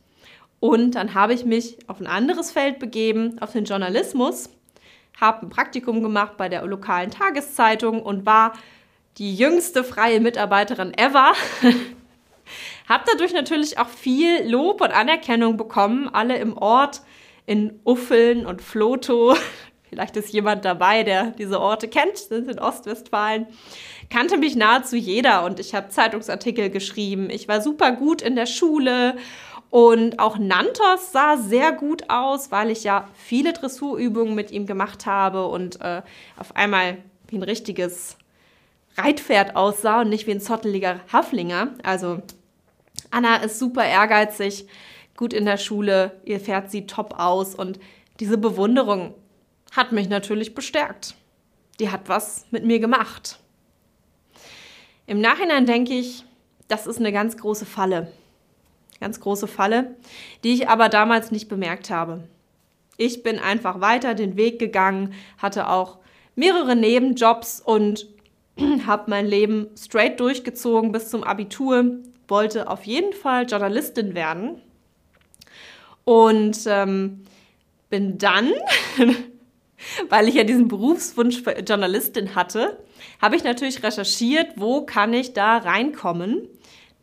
und 0.60 0.94
dann 0.94 1.14
habe 1.14 1.34
ich 1.34 1.44
mich 1.44 1.78
auf 1.88 2.00
ein 2.00 2.06
anderes 2.06 2.50
Feld 2.50 2.78
begeben, 2.78 3.38
auf 3.40 3.52
den 3.52 3.64
Journalismus, 3.64 4.50
habe 5.20 5.46
ein 5.46 5.50
Praktikum 5.50 6.02
gemacht 6.02 6.36
bei 6.36 6.48
der 6.48 6.64
lokalen 6.66 7.10
Tageszeitung 7.10 8.02
und 8.02 8.26
war 8.26 8.52
die 9.18 9.34
jüngste 9.34 9.82
freie 9.82 10.20
Mitarbeiterin 10.20 10.92
ever. 10.96 11.32
Hab 12.88 13.04
dadurch 13.06 13.32
natürlich 13.32 13.78
auch 13.78 13.88
viel 13.88 14.48
Lob 14.48 14.80
und 14.80 14.92
Anerkennung 14.92 15.56
bekommen, 15.56 16.08
alle 16.12 16.38
im 16.38 16.56
Ort, 16.56 17.02
in 17.44 17.80
Uffeln 17.84 18.46
und 18.46 18.62
Floto. 18.62 19.36
Vielleicht 19.88 20.16
ist 20.16 20.32
jemand 20.32 20.64
dabei, 20.64 21.02
der 21.02 21.30
diese 21.30 21.60
Orte 21.60 21.88
kennt, 21.88 22.16
sind 22.16 22.50
in 22.50 22.58
Ostwestfalen. 22.58 23.46
Kannte 24.10 24.36
mich 24.36 24.56
nahezu 24.56 24.96
jeder 24.96 25.44
und 25.44 25.58
ich 25.58 25.74
habe 25.74 25.88
Zeitungsartikel 25.88 26.70
geschrieben. 26.70 27.30
Ich 27.30 27.48
war 27.48 27.60
super 27.60 27.92
gut 27.92 28.22
in 28.22 28.36
der 28.36 28.46
Schule 28.46 29.16
und 29.70 30.18
auch 30.18 30.38
Nantos 30.38 31.12
sah 31.12 31.36
sehr 31.36 31.72
gut 31.72 32.08
aus, 32.08 32.50
weil 32.50 32.70
ich 32.70 32.84
ja 32.84 33.08
viele 33.14 33.52
Dressurübungen 33.52 34.34
mit 34.34 34.50
ihm 34.50 34.66
gemacht 34.66 35.06
habe 35.06 35.46
und 35.46 35.80
äh, 35.80 36.02
auf 36.36 36.54
einmal 36.54 36.98
wie 37.28 37.36
ein 37.36 37.42
richtiges 37.42 38.16
Reitpferd 38.96 39.56
aussah 39.56 40.02
und 40.02 40.08
nicht 40.08 40.26
wie 40.26 40.32
ein 40.32 40.40
zotteliger 40.40 41.00
Haflinger. 41.12 41.74
Also 41.82 42.22
Anna 43.10 43.36
ist 43.36 43.58
super 43.58 43.84
ehrgeizig, 43.84 44.66
gut 45.16 45.32
in 45.32 45.44
der 45.44 45.56
Schule, 45.56 46.20
ihr 46.24 46.40
Pferd 46.40 46.70
sieht 46.70 46.88
top 46.90 47.18
aus 47.18 47.54
und 47.54 47.78
diese 48.20 48.38
Bewunderung 48.38 49.14
hat 49.72 49.92
mich 49.92 50.08
natürlich 50.08 50.54
bestärkt. 50.54 51.14
Die 51.80 51.90
hat 51.90 52.08
was 52.08 52.46
mit 52.50 52.64
mir 52.64 52.78
gemacht. 52.78 53.38
Im 55.06 55.20
Nachhinein 55.20 55.66
denke 55.66 55.94
ich, 55.94 56.24
das 56.68 56.86
ist 56.86 56.98
eine 56.98 57.12
ganz 57.12 57.36
große 57.36 57.66
Falle. 57.66 58.12
Ganz 59.00 59.20
große 59.20 59.46
Falle, 59.46 59.94
die 60.42 60.54
ich 60.54 60.68
aber 60.68 60.88
damals 60.88 61.30
nicht 61.30 61.48
bemerkt 61.48 61.90
habe. 61.90 62.24
Ich 62.96 63.22
bin 63.22 63.38
einfach 63.38 63.80
weiter 63.80 64.14
den 64.14 64.36
Weg 64.36 64.58
gegangen, 64.58 65.12
hatte 65.36 65.68
auch 65.68 65.98
mehrere 66.34 66.74
Nebenjobs 66.74 67.60
und 67.60 68.06
habe 68.86 69.10
mein 69.10 69.26
Leben 69.26 69.68
straight 69.76 70.18
durchgezogen 70.18 70.92
bis 70.92 71.10
zum 71.10 71.22
Abitur, 71.22 71.98
wollte 72.28 72.68
auf 72.68 72.84
jeden 72.84 73.12
Fall 73.12 73.46
Journalistin 73.46 74.14
werden 74.14 74.60
und 76.04 76.58
ähm, 76.66 77.24
bin 77.90 78.18
dann, 78.18 78.52
weil 80.08 80.28
ich 80.28 80.34
ja 80.34 80.44
diesen 80.44 80.68
Berufswunsch 80.68 81.42
für 81.42 81.58
Journalistin 81.58 82.34
hatte, 82.34 82.78
habe 83.20 83.36
ich 83.36 83.44
natürlich 83.44 83.82
recherchiert, 83.82 84.52
wo 84.56 84.82
kann 84.82 85.12
ich 85.12 85.32
da 85.32 85.58
reinkommen. 85.58 86.48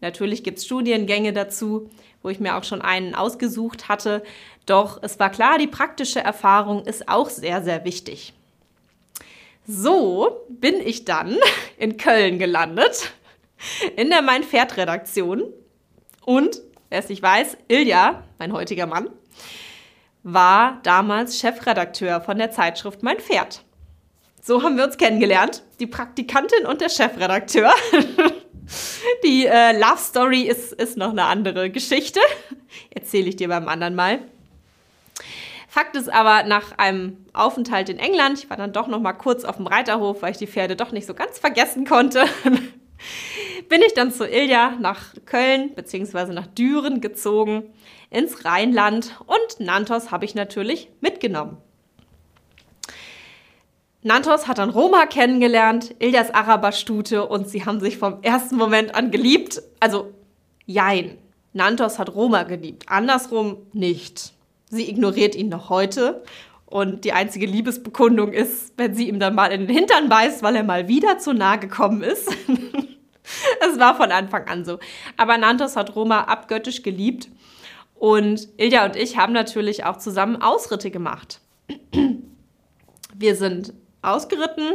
Natürlich 0.02 0.44
gibt 0.44 0.60
es 0.60 0.66
Studiengänge 0.66 1.34
dazu, 1.34 1.90
wo 2.22 2.30
ich 2.30 2.40
mir 2.40 2.56
auch 2.56 2.64
schon 2.64 2.82
einen 2.82 3.16
ausgesucht 3.16 3.88
hatte. 3.90 4.24
Doch 4.66 5.00
es 5.02 5.20
war 5.20 5.30
klar, 5.30 5.58
die 5.58 5.68
praktische 5.68 6.20
Erfahrung 6.20 6.86
ist 6.86 7.10
auch 7.10 7.30
sehr, 7.30 7.64
sehr 7.64 7.86
wichtig. 7.86 8.34
So 9.66 10.46
bin 10.50 10.76
ich 10.76 11.06
dann 11.06 11.38
in 11.78 11.98
Köln 11.98 12.40
gelandet 12.40 13.14
in 13.96 14.10
der 14.10 14.22
Mein 14.22 14.44
Pferd 14.44 14.78
Redaktion. 14.78 15.44
Und, 16.26 16.62
wer 16.90 17.00
es 17.00 17.10
nicht 17.10 17.22
weiß, 17.22 17.58
Ilja, 17.68 18.24
mein 18.40 18.54
heutiger 18.54 18.86
Mann, 18.86 19.10
war 20.24 20.80
damals 20.84 21.40
Chefredakteur 21.40 22.22
von 22.22 22.38
der 22.38 22.52
Zeitschrift 22.52 23.04
Mein 23.04 23.20
Pferd. 23.20 23.64
So 24.42 24.64
haben 24.64 24.78
wir 24.78 24.84
uns 24.84 24.98
kennengelernt, 24.98 25.64
die 25.80 25.88
Praktikantin 25.88 26.66
und 26.66 26.82
der 26.82 26.90
Chefredakteur. 26.90 27.74
Die 29.24 29.46
äh, 29.46 29.78
Love 29.78 29.98
Story 29.98 30.42
ist, 30.44 30.72
ist 30.74 30.98
noch 30.98 31.10
eine 31.10 31.26
andere 31.26 31.70
Geschichte. 31.70 32.20
Erzähle 32.92 33.28
ich 33.28 33.36
dir 33.36 33.50
beim 33.50 33.68
anderen 33.68 33.94
Mal. 33.94 34.20
Fakt 35.68 35.96
ist 35.96 36.08
aber, 36.08 36.44
nach 36.44 36.78
einem 36.78 37.26
Aufenthalt 37.34 37.90
in 37.90 37.98
England, 37.98 38.38
ich 38.38 38.50
war 38.50 38.58
dann 38.58 38.74
doch 38.74 38.88
noch 38.88 39.00
mal 39.00 39.14
kurz 39.14 39.44
auf 39.44 39.58
dem 39.58 39.66
Reiterhof, 39.66 40.22
weil 40.22 40.32
ich 40.32 40.38
die 40.38 40.48
Pferde 40.48 40.76
doch 40.76 40.92
nicht 40.92 41.08
so 41.08 41.16
ganz 41.16 41.40
vergessen 41.40 41.86
konnte, 41.86 42.26
bin 43.70 43.82
ich 43.82 43.94
dann 43.94 44.12
zu 44.12 44.28
Ilja 44.28 44.78
nach 44.80 45.14
Köln 45.26 45.74
bzw. 45.76 46.34
nach 46.34 46.48
Düren 46.48 47.02
gezogen, 47.02 47.64
ins 48.10 48.46
Rheinland 48.46 49.20
und 49.26 49.66
Nantos 49.66 50.12
habe 50.12 50.26
ich 50.26 50.36
natürlich 50.36 50.90
mitgenommen. 51.02 51.58
Nantos 54.04 54.48
hat 54.48 54.58
dann 54.58 54.70
Roma 54.70 55.06
kennengelernt, 55.06 55.96
Iljas 56.00 56.32
Araberstute 56.32 57.26
und 57.26 57.48
sie 57.50 57.66
haben 57.66 57.80
sich 57.80 57.98
vom 57.98 58.22
ersten 58.22 58.58
Moment 58.58 58.96
an 58.96 59.12
geliebt. 59.12 59.62
Also, 59.80 60.14
jein. 60.66 61.18
Nantos 61.54 62.00
hat 62.00 62.14
Roma 62.14 62.44
geliebt, 62.44 62.86
andersrum 62.88 63.58
nicht. 63.74 64.34
Sie 64.70 64.90
ignoriert 64.90 65.36
ihn 65.36 65.50
noch 65.50 65.70
heute 65.70 66.24
und 66.66 67.06
die 67.06 67.14
einzige 67.14 67.46
Liebesbekundung 67.46 68.34
ist, 68.34 68.74
wenn 68.78 68.96
sie 68.96 69.08
ihm 69.08 69.20
dann 69.20 69.36
mal 69.36 69.52
in 69.52 69.68
den 69.68 69.76
Hintern 69.76 70.10
beißt, 70.10 70.42
weil 70.42 70.56
er 70.56 70.64
mal 70.64 70.88
wieder 70.88 71.20
zu 71.20 71.34
nah 71.34 71.58
gekommen 71.58 72.02
ist. 72.02 72.30
Es 73.62 73.80
war 73.80 73.96
von 73.96 74.12
Anfang 74.12 74.48
an 74.48 74.66
so. 74.66 74.80
Aber 75.18 75.38
Nantos 75.38 75.76
hat 75.76 75.96
Roma 75.96 76.26
abgöttisch 76.26 76.84
geliebt. 76.84 77.30
Und 77.96 78.50
Ilja 78.58 78.86
und 78.86 78.96
ich 78.96 79.18
haben 79.18 79.34
natürlich 79.34 79.86
auch 79.86 79.98
zusammen 79.98 80.42
Ausritte 80.42 80.92
gemacht. 80.92 81.40
Wir 83.16 83.36
sind 83.36 83.74
ausgeritten, 84.02 84.74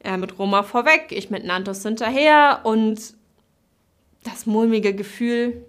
er 0.00 0.18
mit 0.18 0.38
Roma 0.38 0.62
vorweg, 0.64 1.06
ich 1.10 1.30
mit 1.30 1.44
Nantos 1.44 1.82
hinterher 1.82 2.60
und 2.64 3.14
das 4.24 4.46
mulmige 4.46 4.94
Gefühl 4.94 5.64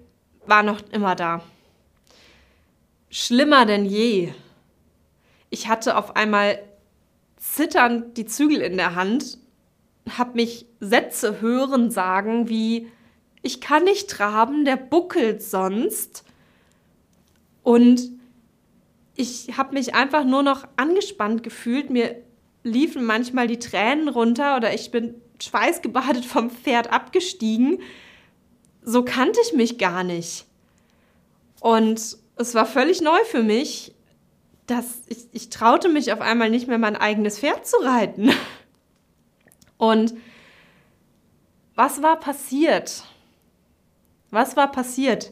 war 0.47 0.63
noch 0.63 0.81
immer 0.91 1.15
da. 1.15 1.43
Schlimmer 3.09 3.65
denn 3.65 3.85
je. 3.85 4.33
Ich 5.49 5.67
hatte 5.67 5.95
auf 5.95 6.15
einmal 6.15 6.59
zitternd 7.37 8.17
die 8.17 8.25
Zügel 8.25 8.61
in 8.61 8.77
der 8.77 8.95
Hand 8.95 9.37
habe 10.09 10.35
mich 10.35 10.67
Sätze 10.79 11.41
hören 11.41 11.91
sagen 11.91 12.49
wie, 12.49 12.87
ich 13.41 13.61
kann 13.61 13.83
nicht 13.83 14.09
traben, 14.09 14.65
der 14.65 14.75
buckelt 14.75 15.41
sonst. 15.41 16.23
Und 17.63 18.11
ich 19.15 19.57
habe 19.57 19.73
mich 19.73 19.95
einfach 19.95 20.23
nur 20.23 20.43
noch 20.43 20.67
angespannt 20.75 21.43
gefühlt. 21.43 21.89
Mir 21.89 22.21
liefen 22.63 23.05
manchmal 23.05 23.47
die 23.47 23.59
Tränen 23.59 24.09
runter 24.09 24.57
oder 24.57 24.73
ich 24.73 24.91
bin 24.91 25.15
schweißgebadet 25.41 26.25
vom 26.25 26.49
Pferd 26.49 26.91
abgestiegen. 26.91 27.79
So 28.81 29.03
kannte 29.03 29.39
ich 29.45 29.53
mich 29.53 29.77
gar 29.77 30.03
nicht. 30.03 30.45
Und 31.61 32.17
es 32.35 32.53
war 32.53 32.65
völlig 32.65 33.01
neu 33.01 33.19
für 33.25 33.43
mich, 33.43 33.93
dass 34.67 35.01
ich, 35.07 35.27
ich 35.31 35.49
traute 35.49 35.89
mich 35.89 36.11
auf 36.11 36.21
einmal 36.21 36.49
nicht 36.49 36.67
mehr 36.67 36.77
mein 36.77 36.95
eigenes 36.95 37.39
Pferd 37.39 37.65
zu 37.67 37.77
reiten. 37.77 38.31
Und 39.85 40.15
was 41.75 42.01
war 42.01 42.19
passiert? 42.19 43.03
Was 44.31 44.57
war 44.57 44.71
passiert? 44.71 45.31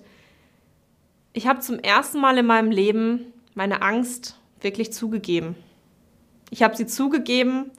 Ich 1.33 1.47
habe 1.47 1.59
zum 1.59 1.79
ersten 1.79 2.19
Mal 2.19 2.37
in 2.37 2.45
meinem 2.45 2.69
Leben 2.69 3.33
meine 3.55 3.81
Angst 3.81 4.37
wirklich 4.61 4.93
zugegeben. 4.93 5.55
Ich 6.51 6.61
habe 6.61 6.75
sie 6.75 6.85
zugegeben 6.85 7.71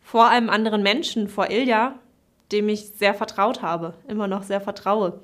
vor 0.00 0.28
einem 0.28 0.48
anderen 0.48 0.82
Menschen, 0.82 1.28
vor 1.28 1.50
Ilja, 1.50 1.98
dem 2.50 2.68
ich 2.70 2.88
sehr 2.88 3.14
vertraut 3.14 3.60
habe, 3.60 3.94
immer 4.08 4.26
noch 4.26 4.42
sehr 4.42 4.60
vertraue. 4.60 5.20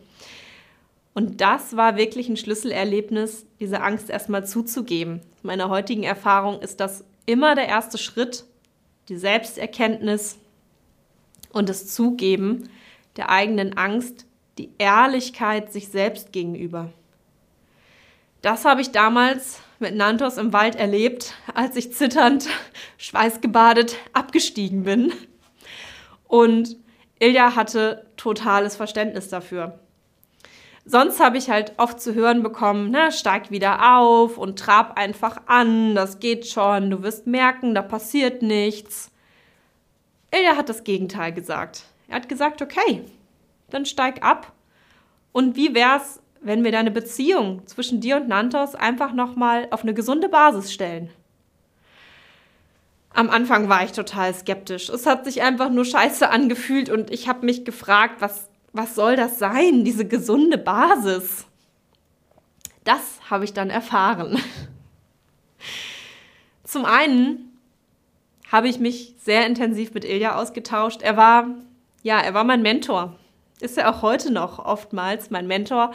Und 1.14 1.40
das 1.40 1.76
war 1.76 1.96
wirklich 1.96 2.28
ein 2.28 2.36
Schlüsselerlebnis, 2.36 3.46
diese 3.60 3.80
Angst 3.80 4.10
erstmal 4.10 4.46
zuzugeben. 4.46 5.22
Meine 5.42 5.70
heutigen 5.70 6.04
Erfahrung 6.04 6.60
ist 6.60 6.80
das 6.80 7.04
immer 7.24 7.54
der 7.54 7.66
erste 7.66 7.96
Schritt, 7.96 8.44
die 9.08 9.16
Selbsterkenntnis 9.16 10.38
und 11.52 11.68
das 11.68 11.86
Zugeben 11.86 12.68
der 13.16 13.30
eigenen 13.30 13.76
Angst, 13.76 14.26
die 14.58 14.70
Ehrlichkeit 14.78 15.72
sich 15.72 15.88
selbst 15.88 16.32
gegenüber. 16.32 16.90
Das 18.42 18.64
habe 18.64 18.80
ich 18.80 18.92
damals 18.92 19.60
mit 19.80 19.94
Nantos 19.94 20.36
im 20.36 20.52
Wald 20.52 20.76
erlebt, 20.76 21.34
als 21.54 21.76
ich 21.76 21.92
zitternd, 21.92 22.48
schweißgebadet 22.98 23.96
abgestiegen 24.12 24.84
bin. 24.84 25.12
Und 26.26 26.76
Ilja 27.18 27.56
hatte 27.56 28.06
totales 28.16 28.76
Verständnis 28.76 29.28
dafür. 29.28 29.78
Sonst 30.84 31.20
habe 31.20 31.36
ich 31.36 31.50
halt 31.50 31.74
oft 31.76 32.00
zu 32.00 32.14
hören 32.14 32.42
bekommen, 32.42 32.90
ne, 32.90 33.12
steig 33.12 33.50
wieder 33.50 33.98
auf 33.98 34.38
und 34.38 34.58
trab 34.58 34.98
einfach 34.98 35.42
an, 35.46 35.94
das 35.94 36.18
geht 36.18 36.46
schon, 36.46 36.90
du 36.90 37.02
wirst 37.02 37.26
merken, 37.26 37.74
da 37.74 37.82
passiert 37.82 38.40
nichts. 38.40 39.10
Ilja 40.30 40.56
hat 40.56 40.68
das 40.68 40.84
Gegenteil 40.84 41.32
gesagt. 41.32 41.84
Er 42.08 42.16
hat 42.16 42.28
gesagt, 42.28 42.62
okay, 42.62 43.04
dann 43.70 43.86
steig 43.86 44.22
ab. 44.22 44.52
Und 45.32 45.56
wie 45.56 45.74
wär's, 45.74 46.20
wenn 46.40 46.64
wir 46.64 46.72
deine 46.72 46.90
Beziehung 46.90 47.66
zwischen 47.66 48.00
dir 48.00 48.16
und 48.16 48.28
Nantos 48.28 48.74
einfach 48.74 49.12
nochmal 49.12 49.68
auf 49.70 49.82
eine 49.82 49.94
gesunde 49.94 50.28
Basis 50.28 50.72
stellen? 50.72 51.10
Am 53.10 53.30
Anfang 53.30 53.68
war 53.68 53.84
ich 53.84 53.92
total 53.92 54.34
skeptisch. 54.34 54.88
Es 54.88 55.06
hat 55.06 55.24
sich 55.24 55.42
einfach 55.42 55.70
nur 55.70 55.84
scheiße 55.84 56.28
angefühlt 56.28 56.88
und 56.90 57.10
ich 57.10 57.28
habe 57.28 57.44
mich 57.46 57.64
gefragt, 57.64 58.20
was, 58.20 58.48
was 58.72 58.94
soll 58.94 59.16
das 59.16 59.38
sein, 59.38 59.84
diese 59.84 60.06
gesunde 60.06 60.58
Basis? 60.58 61.46
Das 62.84 63.18
habe 63.28 63.44
ich 63.44 63.52
dann 63.52 63.70
erfahren. 63.70 64.40
Zum 66.64 66.84
einen 66.84 67.47
habe 68.50 68.68
ich 68.68 68.78
mich 68.78 69.14
sehr 69.18 69.46
intensiv 69.46 69.92
mit 69.94 70.04
Ilja 70.04 70.36
ausgetauscht. 70.36 71.02
Er 71.02 71.16
war, 71.16 71.48
ja, 72.02 72.18
er 72.18 72.34
war 72.34 72.44
mein 72.44 72.62
Mentor. 72.62 73.16
Ist 73.60 73.76
er 73.76 73.90
auch 73.90 74.02
heute 74.02 74.32
noch 74.32 74.58
oftmals 74.58 75.30
mein 75.30 75.46
Mentor, 75.46 75.92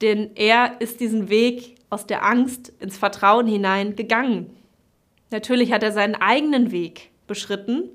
denn 0.00 0.30
er 0.36 0.80
ist 0.80 1.00
diesen 1.00 1.28
Weg 1.28 1.76
aus 1.90 2.06
der 2.06 2.24
Angst 2.24 2.72
ins 2.80 2.96
Vertrauen 2.96 3.46
hinein 3.46 3.96
gegangen. 3.96 4.56
Natürlich 5.30 5.72
hat 5.72 5.82
er 5.82 5.92
seinen 5.92 6.14
eigenen 6.14 6.70
Weg 6.70 7.10
beschritten 7.26 7.90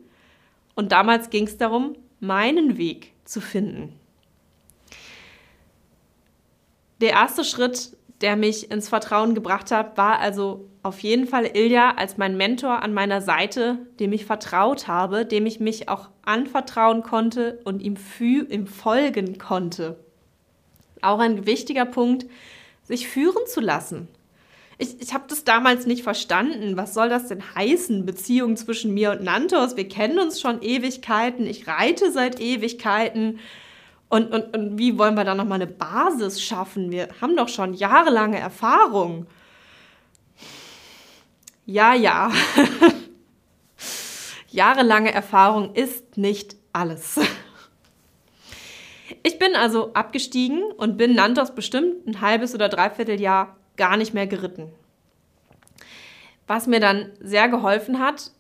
und 0.76 0.92
damals 0.92 1.30
ging 1.30 1.48
es 1.48 1.58
darum, 1.58 1.96
meinen 2.20 2.78
Weg 2.78 3.14
zu 3.26 3.42
finden. 3.42 3.98
Der 7.02 7.12
erste 7.12 7.44
Schritt, 7.44 7.98
der 8.22 8.36
mich 8.36 8.70
ins 8.70 8.90
Vertrauen 8.90 9.34
gebracht 9.34 9.72
hat, 9.72 9.98
war 9.98 10.20
also 10.20 10.70
auf 10.84 11.00
jeden 11.00 11.28
Fall 11.28 11.46
Ilja 11.46 11.96
als 11.96 12.18
mein 12.18 12.38
Mentor 12.38 12.84
an 12.84 12.94
meiner 12.94 13.22
Seite, 13.22 13.80
dem 14.00 14.14
ich 14.14 14.26
vertraut 14.26 14.88
habe, 14.88 15.26
dem 15.26 15.46
ich 15.46 15.60
mich 15.60 15.90
auch 15.90 16.10
anvertrauen 16.24 17.02
konnte 17.02 17.60
und 17.64 17.82
ihm, 17.82 17.98
ihm 18.20 18.68
folgen 18.68 19.38
konnte. 19.38 19.98
Auch 21.02 21.20
ein 21.20 21.46
wichtiger 21.46 21.86
Punkt, 21.86 22.26
sich 22.84 23.08
führen 23.08 23.48
zu 23.48 23.62
lassen 23.62 24.08
ich, 24.78 25.02
ich 25.02 25.14
habe 25.14 25.26
das 25.28 25.44
damals 25.44 25.86
nicht 25.86 26.04
verstanden. 26.04 26.78
Was 26.78 26.94
soll 26.94 27.10
das 27.10 27.28
denn 27.28 27.44
heißen? 27.56 28.06
Beziehung 28.06 28.58
zwischen 28.58 28.94
mir 28.94 29.12
und 29.12 29.24
Nantos. 29.24 29.78
Wir 29.78 29.88
kennen 29.88 30.20
uns 30.20 30.42
schon 30.42 30.62
Ewigkeiten. 30.62 31.46
Ich 31.46 31.68
reite 31.68 32.12
seit 32.12 32.40
Ewigkeiten. 32.40 33.40
Und, 34.10 34.32
und, 34.32 34.56
und 34.56 34.78
wie 34.78 34.98
wollen 34.98 35.16
wir 35.16 35.24
da 35.24 35.36
nochmal 35.36 35.62
eine 35.62 35.72
Basis 35.72 36.42
schaffen? 36.42 36.92
Wir 36.92 37.10
haben 37.22 37.36
doch 37.36 37.50
schon 37.50 37.74
jahrelange 37.74 38.40
Erfahrung. 38.40 39.26
Ja, 41.66 41.94
ja. 41.94 42.32
Jahrelange 44.50 45.14
Erfahrung 45.14 45.74
ist 45.74 46.18
nicht 46.18 46.56
alles. 46.74 47.20
Ich 49.24 49.40
bin 49.40 49.56
also 49.56 49.94
abgestiegen 49.94 50.64
und 50.64 50.98
bin 50.98 51.16
Nantos 51.16 51.56
bestimmt 51.56 52.06
ein 52.06 52.22
halbes 52.22 52.54
oder 52.54 52.70
dreiviertel 52.70 53.20
Jahr 53.20 53.56
gar 53.78 53.98
nicht 53.98 54.14
mehr 54.14 54.28
geritten. 54.28 54.72
Was 56.46 56.68
mir 56.68 56.80
dann 56.80 57.12
sehr 57.22 57.48
geholfen 57.48 58.00
hat, 58.00 58.32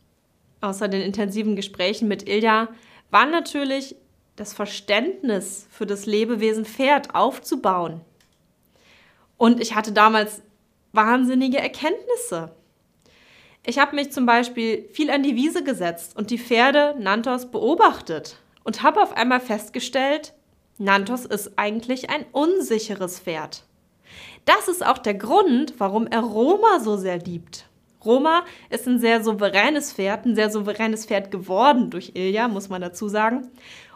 außer 0.61 0.87
den 0.87 1.01
intensiven 1.01 1.55
Gesprächen 1.55 2.07
mit 2.07 2.27
Ilja, 2.27 2.67
war 3.11 3.25
natürlich 3.25 3.95
das 4.35 4.53
Verständnis 4.53 5.67
für 5.69 5.85
das 5.85 6.05
Lebewesen 6.05 6.65
Pferd 6.65 7.15
aufzubauen. 7.15 8.01
Und 9.37 9.61
ich 9.61 9.75
hatte 9.75 9.93
damals 9.93 10.41
wahnsinnige 10.91 11.59
Erkenntnisse. 11.59 12.51
Ich 13.65 13.79
habe 13.79 13.95
mich 13.95 14.11
zum 14.11 14.25
Beispiel 14.25 14.89
viel 14.91 15.09
an 15.09 15.23
die 15.23 15.35
Wiese 15.35 15.63
gesetzt 15.63 16.17
und 16.17 16.31
die 16.31 16.37
Pferde 16.37 16.95
Nantos 16.99 17.49
beobachtet 17.49 18.37
und 18.63 18.83
habe 18.83 19.01
auf 19.01 19.15
einmal 19.15 19.39
festgestellt, 19.39 20.33
Nantos 20.77 21.25
ist 21.25 21.53
eigentlich 21.57 22.09
ein 22.09 22.25
unsicheres 22.33 23.19
Pferd. 23.19 23.63
Das 24.43 24.67
ist 24.67 24.85
auch 24.85 24.97
der 24.97 25.13
Grund, 25.13 25.75
warum 25.77 26.07
er 26.07 26.19
Roma 26.19 26.79
so 26.81 26.97
sehr 26.97 27.19
liebt. 27.19 27.65
Roma 28.03 28.43
ist 28.69 28.85
ein 28.85 28.99
sehr 28.99 29.23
souveränes 29.23 29.93
Pferd, 29.93 30.25
ein 30.25 30.35
sehr 30.35 30.49
souveränes 30.49 31.05
Pferd 31.05 31.31
geworden 31.31 31.89
durch 31.89 32.11
Ilja, 32.15 32.49
muss 32.49 32.67
man 32.67 32.81
dazu 32.81 33.07
sagen. 33.07 33.49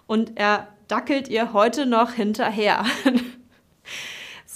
Und 0.06 0.40
er 0.40 0.70
dackelt 0.88 1.28
ihr 1.28 1.52
heute 1.52 1.86
noch 1.86 2.14
hinterher. 2.14 2.86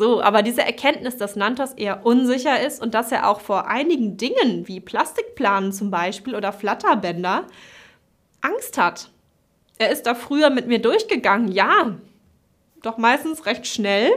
so, 0.02 0.20
aber 0.20 0.42
diese 0.42 0.64
Erkenntnis, 0.64 1.18
dass 1.18 1.36
Nantos 1.36 1.74
eher 1.74 2.08
unsicher 2.08 2.60
ist 2.60 2.82
und 2.82 2.96
dass 2.96 3.12
er 3.12 3.30
auch 3.30 3.40
vor 3.40 3.68
einigen 3.68 4.18
Dingen 4.18 4.68
wie 4.68 4.80
Plastikplanen 4.80 5.72
zum 5.72 5.92
Beispiel 5.92 6.34
oder 6.34 6.52
Flatterbänder 6.52 7.46
Angst 8.42 8.80
hat. 8.80 9.12
Er 9.78 9.92
ist 9.92 10.08
da 10.08 10.16
früher 10.16 10.50
mit 10.50 10.66
mir 10.66 10.80
durchgegangen, 10.80 11.52
ja, 11.52 12.00
doch 12.82 12.98
meistens 12.98 13.46
recht 13.46 13.68
schnell 13.68 14.10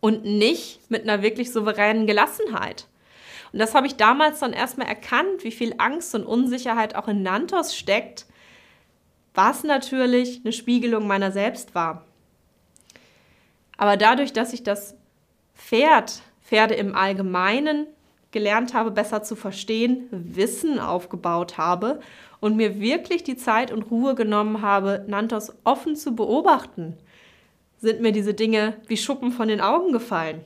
und 0.00 0.24
nicht 0.24 0.80
mit 0.90 1.04
einer 1.04 1.22
wirklich 1.22 1.52
souveränen 1.52 2.08
Gelassenheit. 2.08 2.88
Und 3.52 3.60
das 3.60 3.76
habe 3.76 3.86
ich 3.86 3.94
damals 3.94 4.40
dann 4.40 4.52
erstmal 4.52 4.88
erkannt, 4.88 5.44
wie 5.44 5.52
viel 5.52 5.76
Angst 5.78 6.16
und 6.16 6.26
Unsicherheit 6.26 6.96
auch 6.96 7.06
in 7.06 7.22
Nantos 7.22 7.76
steckt, 7.76 8.26
was 9.34 9.62
natürlich 9.62 10.40
eine 10.42 10.52
Spiegelung 10.52 11.06
meiner 11.06 11.30
selbst 11.30 11.76
war. 11.76 12.04
Aber 13.76 13.96
dadurch, 13.96 14.32
dass 14.32 14.52
ich 14.52 14.62
das 14.62 14.94
Pferd, 15.54 16.22
Pferde 16.42 16.74
im 16.74 16.94
Allgemeinen 16.94 17.86
gelernt 18.30 18.74
habe, 18.74 18.90
besser 18.90 19.22
zu 19.22 19.36
verstehen, 19.36 20.08
Wissen 20.10 20.78
aufgebaut 20.78 21.56
habe 21.56 22.00
und 22.40 22.56
mir 22.56 22.80
wirklich 22.80 23.22
die 23.22 23.36
Zeit 23.36 23.72
und 23.72 23.90
Ruhe 23.90 24.14
genommen 24.14 24.60
habe, 24.60 25.04
Nantos 25.06 25.52
offen 25.64 25.96
zu 25.96 26.14
beobachten, 26.14 26.98
sind 27.78 28.00
mir 28.00 28.12
diese 28.12 28.34
Dinge 28.34 28.74
wie 28.86 28.96
Schuppen 28.96 29.32
von 29.32 29.48
den 29.48 29.60
Augen 29.60 29.92
gefallen. 29.92 30.40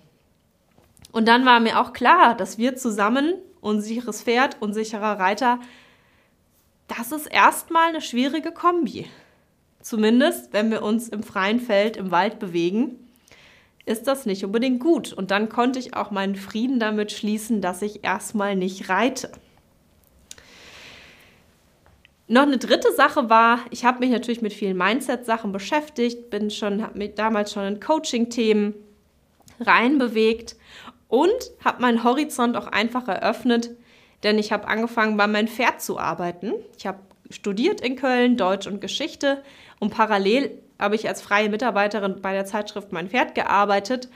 Und 1.12 1.26
dann 1.26 1.46
war 1.46 1.60
mir 1.60 1.80
auch 1.80 1.92
klar, 1.92 2.36
dass 2.36 2.58
wir 2.58 2.76
zusammen, 2.76 3.34
unsicheres 3.60 4.22
Pferd, 4.22 4.58
unsicherer 4.60 5.18
Reiter, 5.18 5.58
das 6.86 7.12
ist 7.12 7.26
erstmal 7.26 7.88
eine 7.88 8.00
schwierige 8.00 8.52
Kombi. 8.52 9.06
Zumindest, 9.80 10.52
wenn 10.52 10.70
wir 10.70 10.82
uns 10.82 11.08
im 11.08 11.22
freien 11.22 11.60
Feld, 11.60 11.96
im 11.96 12.10
Wald 12.10 12.38
bewegen, 12.38 13.07
ist 13.88 14.06
das 14.06 14.26
nicht 14.26 14.44
unbedingt 14.44 14.80
gut. 14.80 15.12
Und 15.12 15.30
dann 15.30 15.48
konnte 15.48 15.78
ich 15.78 15.94
auch 15.94 16.10
meinen 16.10 16.36
Frieden 16.36 16.78
damit 16.78 17.10
schließen, 17.10 17.60
dass 17.60 17.82
ich 17.82 18.04
erstmal 18.04 18.54
nicht 18.54 18.88
reite. 18.88 19.32
Noch 22.30 22.42
eine 22.42 22.58
dritte 22.58 22.92
Sache 22.92 23.30
war, 23.30 23.60
ich 23.70 23.86
habe 23.86 24.00
mich 24.00 24.10
natürlich 24.10 24.42
mit 24.42 24.52
vielen 24.52 24.76
Mindset-Sachen 24.76 25.50
beschäftigt, 25.50 26.28
bin 26.28 26.50
schon, 26.50 26.82
habe 26.82 26.98
mich 26.98 27.14
damals 27.14 27.54
schon 27.54 27.64
in 27.64 27.80
Coaching-Themen 27.80 28.74
reinbewegt 29.60 30.54
und 31.08 31.32
habe 31.64 31.80
meinen 31.80 32.04
Horizont 32.04 32.54
auch 32.54 32.66
einfach 32.66 33.08
eröffnet, 33.08 33.70
denn 34.22 34.38
ich 34.38 34.52
habe 34.52 34.68
angefangen, 34.68 35.16
bei 35.16 35.26
meinem 35.26 35.48
Pferd 35.48 35.80
zu 35.80 35.98
arbeiten. 35.98 36.52
Ich 36.76 36.86
habe 36.86 36.98
studiert 37.30 37.80
in 37.80 37.96
Köln 37.96 38.36
Deutsch 38.36 38.66
und 38.66 38.82
Geschichte 38.82 39.42
und 39.80 39.94
parallel 39.94 40.62
habe 40.78 40.94
ich 40.94 41.08
als 41.08 41.22
freie 41.22 41.48
Mitarbeiterin 41.48 42.20
bei 42.22 42.32
der 42.32 42.46
Zeitschrift 42.46 42.92
Mein 42.92 43.08
Pferd 43.08 43.34
gearbeitet 43.34 44.08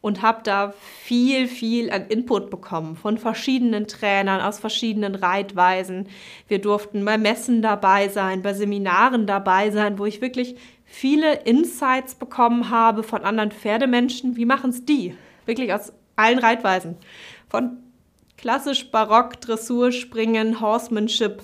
und 0.00 0.22
habe 0.22 0.40
da 0.44 0.72
viel, 1.02 1.48
viel 1.48 1.90
an 1.90 2.06
Input 2.06 2.50
bekommen 2.50 2.96
von 2.96 3.18
verschiedenen 3.18 3.88
Trainern 3.88 4.40
aus 4.40 4.58
verschiedenen 4.58 5.14
Reitweisen. 5.14 6.08
Wir 6.46 6.60
durften 6.60 7.04
bei 7.04 7.18
Messen 7.18 7.62
dabei 7.62 8.08
sein, 8.08 8.42
bei 8.42 8.54
Seminaren 8.54 9.26
dabei 9.26 9.70
sein, 9.70 9.98
wo 9.98 10.06
ich 10.06 10.20
wirklich 10.20 10.56
viele 10.84 11.34
Insights 11.42 12.14
bekommen 12.14 12.70
habe 12.70 13.02
von 13.02 13.22
anderen 13.22 13.50
Pferdemenschen. 13.50 14.36
Wie 14.36 14.46
machen 14.46 14.70
es 14.70 14.84
die? 14.84 15.16
Wirklich 15.46 15.72
aus 15.72 15.92
allen 16.16 16.38
Reitweisen. 16.38 16.96
Von 17.48 17.78
klassisch 18.36 18.90
Barock, 18.90 19.40
Dressur, 19.40 19.90
Springen, 19.90 20.60
Horsemanship, 20.60 21.42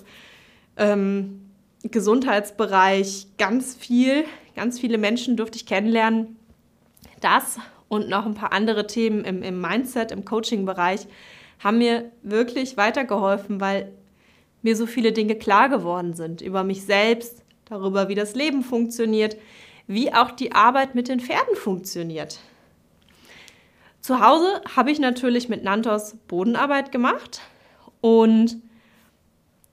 ähm, 0.77 1.41
Gesundheitsbereich, 1.83 3.27
ganz 3.37 3.75
viel, 3.75 4.25
ganz 4.55 4.79
viele 4.79 4.97
Menschen 4.97 5.37
durfte 5.37 5.57
ich 5.57 5.65
kennenlernen. 5.65 6.37
Das 7.21 7.59
und 7.87 8.09
noch 8.09 8.25
ein 8.25 8.33
paar 8.33 8.53
andere 8.53 8.87
Themen 8.87 9.23
im, 9.23 9.43
im 9.43 9.61
Mindset, 9.61 10.11
im 10.11 10.25
Coaching-Bereich 10.25 11.07
haben 11.59 11.77
mir 11.77 12.11
wirklich 12.23 12.77
weitergeholfen, 12.77 13.61
weil 13.61 13.91
mir 14.61 14.75
so 14.75 14.87
viele 14.87 15.11
Dinge 15.11 15.35
klar 15.35 15.69
geworden 15.69 16.13
sind 16.13 16.41
über 16.41 16.63
mich 16.63 16.83
selbst, 16.83 17.43
darüber, 17.65 18.09
wie 18.09 18.15
das 18.15 18.35
Leben 18.35 18.63
funktioniert, 18.63 19.37
wie 19.87 20.13
auch 20.13 20.31
die 20.31 20.51
Arbeit 20.51 20.95
mit 20.95 21.07
den 21.07 21.19
Pferden 21.19 21.55
funktioniert. 21.55 22.39
Zu 24.01 24.19
Hause 24.19 24.61
habe 24.75 24.91
ich 24.91 24.99
natürlich 24.99 25.49
mit 25.49 25.63
Nantos 25.63 26.15
Bodenarbeit 26.27 26.91
gemacht 26.91 27.41
und 28.01 28.57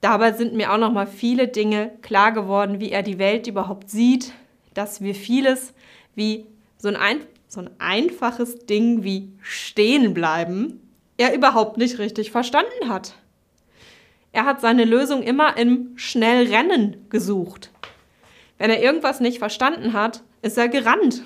dabei 0.01 0.31
sind 0.33 0.53
mir 0.53 0.73
auch 0.73 0.77
noch 0.77 0.91
mal 0.91 1.07
viele 1.07 1.47
Dinge 1.47 1.91
klar 2.01 2.31
geworden, 2.31 2.79
wie 2.79 2.91
er 2.91 3.03
die 3.03 3.19
Welt 3.19 3.47
überhaupt 3.47 3.89
sieht, 3.89 4.33
dass 4.73 5.01
wir 5.01 5.15
vieles 5.15 5.73
wie 6.15 6.45
so 6.77 6.89
ein, 6.89 6.95
ein 6.95 7.21
so 7.47 7.61
ein 7.61 7.69
einfaches 7.79 8.65
Ding 8.65 9.03
wie 9.03 9.31
stehen 9.41 10.13
bleiben 10.13 10.79
er 11.17 11.33
überhaupt 11.33 11.77
nicht 11.77 11.99
richtig 11.99 12.31
verstanden 12.31 12.89
hat. 12.89 13.15
Er 14.31 14.45
hat 14.45 14.61
seine 14.61 14.83
Lösung 14.83 15.21
immer 15.21 15.57
im 15.57 15.91
Schnellrennen 15.95 17.05
gesucht. 17.09 17.71
Wenn 18.57 18.69
er 18.69 18.81
irgendwas 18.81 19.19
nicht 19.19 19.39
verstanden 19.39 19.93
hat, 19.93 20.23
ist 20.41 20.57
er 20.57 20.69
gerannt. 20.69 21.23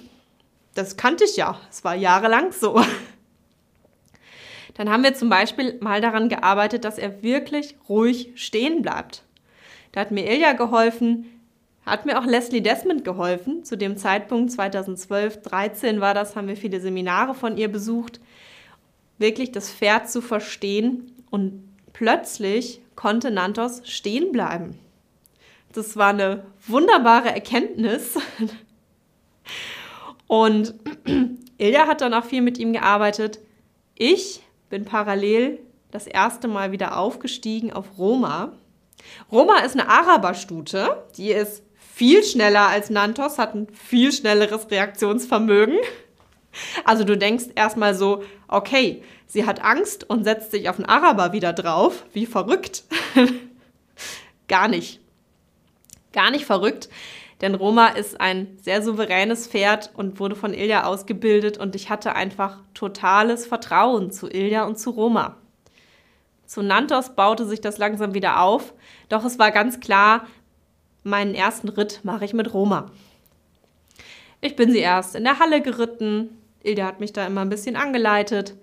Das 0.73 0.97
kannte 0.97 1.23
ich 1.23 1.37
ja. 1.37 1.59
Es 1.69 1.83
war 1.83 1.95
jahrelang 1.95 2.51
so. 2.51 2.81
Dann 4.73 4.89
haben 4.89 5.03
wir 5.03 5.15
zum 5.15 5.29
Beispiel 5.29 5.77
mal 5.79 6.01
daran 6.01 6.29
gearbeitet, 6.29 6.83
dass 6.83 6.99
er 6.99 7.23
wirklich 7.23 7.75
ruhig 7.89 8.33
stehen 8.35 8.81
bleibt. 8.81 9.23
Da 9.91 10.01
hat 10.01 10.11
mir 10.11 10.29
Ilja 10.29 10.53
geholfen, 10.53 11.36
hat 11.87 12.05
mir 12.05 12.19
auch 12.19 12.25
Leslie 12.25 12.61
Desmond 12.61 13.03
geholfen. 13.03 13.63
Zu 13.63 13.77
dem 13.77 13.97
Zeitpunkt 13.97 14.51
2012, 14.51 15.41
13 15.41 16.01
war 16.01 16.13
das, 16.13 16.35
haben 16.35 16.47
wir 16.47 16.57
viele 16.57 16.79
Seminare 16.79 17.33
von 17.33 17.57
ihr 17.57 17.71
besucht, 17.71 18.19
wirklich 19.17 19.51
das 19.51 19.71
Pferd 19.71 20.09
zu 20.09 20.21
verstehen 20.21 21.11
und 21.31 21.63
plötzlich 21.93 22.81
konnte 22.95 23.31
Nantos 23.31 23.81
stehen 23.85 24.31
bleiben. 24.31 24.77
Das 25.73 25.95
war 25.95 26.09
eine 26.09 26.43
wunderbare 26.67 27.29
Erkenntnis. 27.29 28.17
Und 30.27 30.73
Ilja 31.57 31.87
hat 31.87 32.01
dann 32.01 32.13
auch 32.13 32.25
viel 32.25 32.41
mit 32.41 32.57
ihm 32.57 32.73
gearbeitet. 32.73 33.39
Ich 33.95 34.41
bin 34.69 34.83
parallel 34.85 35.59
das 35.91 36.05
erste 36.05 36.47
Mal 36.47 36.71
wieder 36.71 36.97
aufgestiegen 36.97 37.71
auf 37.71 37.97
Roma. 37.97 38.51
Roma 39.31 39.59
ist 39.59 39.73
eine 39.73 39.87
Araberstute, 39.87 41.03
die 41.15 41.31
ist 41.31 41.63
viel 41.97 42.23
schneller 42.23 42.67
als 42.67 42.91
Nantos, 42.91 43.39
hat 43.39 43.55
ein 43.55 43.67
viel 43.73 44.11
schnelleres 44.11 44.69
Reaktionsvermögen. 44.69 45.79
Also 46.85 47.03
du 47.03 47.17
denkst 47.17 47.45
erstmal 47.55 47.95
so, 47.95 48.23
okay, 48.47 49.01
sie 49.25 49.47
hat 49.47 49.63
Angst 49.63 50.07
und 50.07 50.23
setzt 50.23 50.51
sich 50.51 50.69
auf 50.69 50.75
den 50.75 50.85
Araber 50.85 51.33
wieder 51.33 51.53
drauf. 51.53 52.05
Wie 52.13 52.27
verrückt. 52.27 52.83
Gar 54.47 54.67
nicht. 54.67 54.99
Gar 56.13 56.29
nicht 56.29 56.45
verrückt, 56.45 56.87
denn 57.41 57.55
Roma 57.55 57.87
ist 57.87 58.21
ein 58.21 58.59
sehr 58.61 58.83
souveränes 58.83 59.47
Pferd 59.47 59.89
und 59.95 60.19
wurde 60.19 60.35
von 60.35 60.53
Ilja 60.53 60.83
ausgebildet 60.83 61.57
und 61.57 61.75
ich 61.75 61.89
hatte 61.89 62.13
einfach 62.13 62.59
totales 62.75 63.47
Vertrauen 63.47 64.11
zu 64.11 64.27
Ilja 64.29 64.65
und 64.65 64.77
zu 64.77 64.91
Roma. 64.91 65.37
Zu 66.45 66.61
Nantos 66.61 67.15
baute 67.15 67.45
sich 67.45 67.59
das 67.59 67.77
langsam 67.79 68.13
wieder 68.13 68.39
auf, 68.41 68.73
doch 69.09 69.25
es 69.25 69.37
war 69.37 69.51
ganz 69.51 69.79
klar, 69.79 70.25
meinen 71.03 71.35
ersten 71.35 71.69
Ritt 71.69 72.01
mache 72.03 72.25
ich 72.25 72.33
mit 72.33 72.53
Roma. 72.53 72.91
Ich 74.41 74.55
bin 74.55 74.71
sie 74.71 74.79
erst 74.79 75.15
in 75.15 75.23
der 75.23 75.39
Halle 75.39 75.61
geritten, 75.61 76.37
Ilja 76.61 76.85
hat 76.85 76.99
mich 76.99 77.13
da 77.13 77.25
immer 77.25 77.41
ein 77.41 77.49
bisschen 77.49 77.75
angeleitet. 77.75 78.55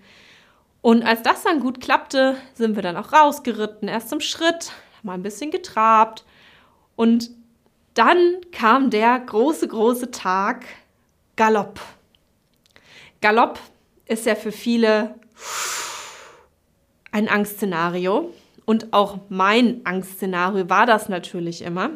Und 0.82 1.02
als 1.02 1.22
das 1.22 1.42
dann 1.42 1.60
gut 1.60 1.80
klappte, 1.80 2.36
sind 2.52 2.76
wir 2.76 2.82
dann 2.82 2.96
auch 2.96 3.12
rausgeritten, 3.12 3.88
erst 3.88 4.10
zum 4.10 4.20
Schritt, 4.20 4.72
mal 5.02 5.14
ein 5.14 5.22
bisschen 5.22 5.50
getrabt. 5.50 6.24
Und 6.96 7.30
dann 7.94 8.40
kam 8.52 8.90
der 8.90 9.18
große, 9.18 9.66
große 9.68 10.10
Tag 10.10 10.66
Galopp. 11.36 11.80
Galopp 13.20 13.58
ist 14.06 14.26
ja 14.26 14.34
für 14.34 14.52
viele 14.52 15.14
ein 17.10 17.28
Angstszenario. 17.28 18.32
Und 18.66 18.92
auch 18.92 19.18
mein 19.28 19.80
Angstszenario 19.84 20.68
war 20.68 20.86
das 20.86 21.08
natürlich 21.08 21.62
immer. 21.62 21.90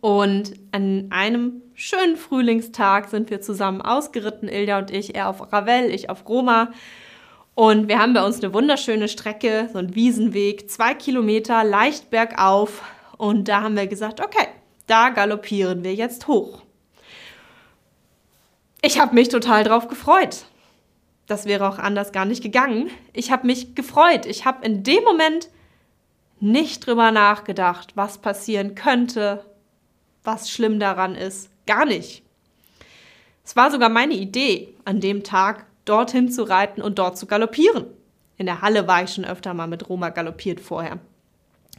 Und 0.00 0.54
an 0.72 1.08
einem 1.10 1.62
schönen 1.74 2.16
Frühlingstag 2.16 3.08
sind 3.08 3.30
wir 3.30 3.40
zusammen 3.40 3.80
ausgeritten, 3.82 4.48
Ilja 4.48 4.78
und 4.78 4.90
ich, 4.90 5.14
er 5.14 5.28
auf 5.28 5.52
Ravel, 5.52 5.90
ich 5.90 6.10
auf 6.10 6.28
Roma. 6.28 6.70
Und 7.54 7.88
wir 7.88 7.98
haben 7.98 8.12
bei 8.12 8.24
uns 8.24 8.42
eine 8.42 8.52
wunderschöne 8.52 9.08
Strecke, 9.08 9.68
so 9.72 9.78
einen 9.78 9.94
Wiesenweg, 9.94 10.70
zwei 10.70 10.94
Kilometer, 10.94 11.64
leicht 11.64 12.10
bergauf. 12.10 12.82
Und 13.16 13.48
da 13.48 13.62
haben 13.62 13.76
wir 13.76 13.86
gesagt, 13.86 14.20
okay, 14.20 14.46
da 14.86 15.08
galoppieren 15.08 15.82
wir 15.82 15.94
jetzt 15.94 16.28
hoch. 16.28 16.62
Ich 18.82 19.00
habe 19.00 19.14
mich 19.14 19.28
total 19.28 19.64
drauf 19.64 19.88
gefreut. 19.88 20.44
Das 21.26 21.46
wäre 21.46 21.68
auch 21.68 21.78
anders 21.78 22.12
gar 22.12 22.24
nicht 22.24 22.42
gegangen. 22.42 22.90
Ich 23.12 23.32
habe 23.32 23.46
mich 23.46 23.74
gefreut. 23.74 24.26
Ich 24.26 24.44
habe 24.44 24.64
in 24.64 24.82
dem 24.84 25.02
Moment 25.02 25.48
nicht 26.38 26.86
drüber 26.86 27.10
nachgedacht, 27.10 27.92
was 27.96 28.18
passieren 28.18 28.74
könnte, 28.74 29.44
was 30.26 30.50
schlimm 30.50 30.78
daran 30.80 31.14
ist. 31.14 31.50
Gar 31.66 31.86
nicht. 31.86 32.22
Es 33.44 33.54
war 33.54 33.70
sogar 33.70 33.88
meine 33.88 34.14
Idee, 34.14 34.74
an 34.84 35.00
dem 35.00 35.22
Tag 35.22 35.66
dorthin 35.84 36.28
zu 36.30 36.42
reiten 36.42 36.82
und 36.82 36.98
dort 36.98 37.16
zu 37.16 37.26
galoppieren. 37.26 37.86
In 38.36 38.46
der 38.46 38.60
Halle 38.60 38.86
war 38.88 39.04
ich 39.04 39.14
schon 39.14 39.24
öfter 39.24 39.54
mal 39.54 39.68
mit 39.68 39.88
Roma 39.88 40.10
galoppiert 40.10 40.60
vorher. 40.60 40.98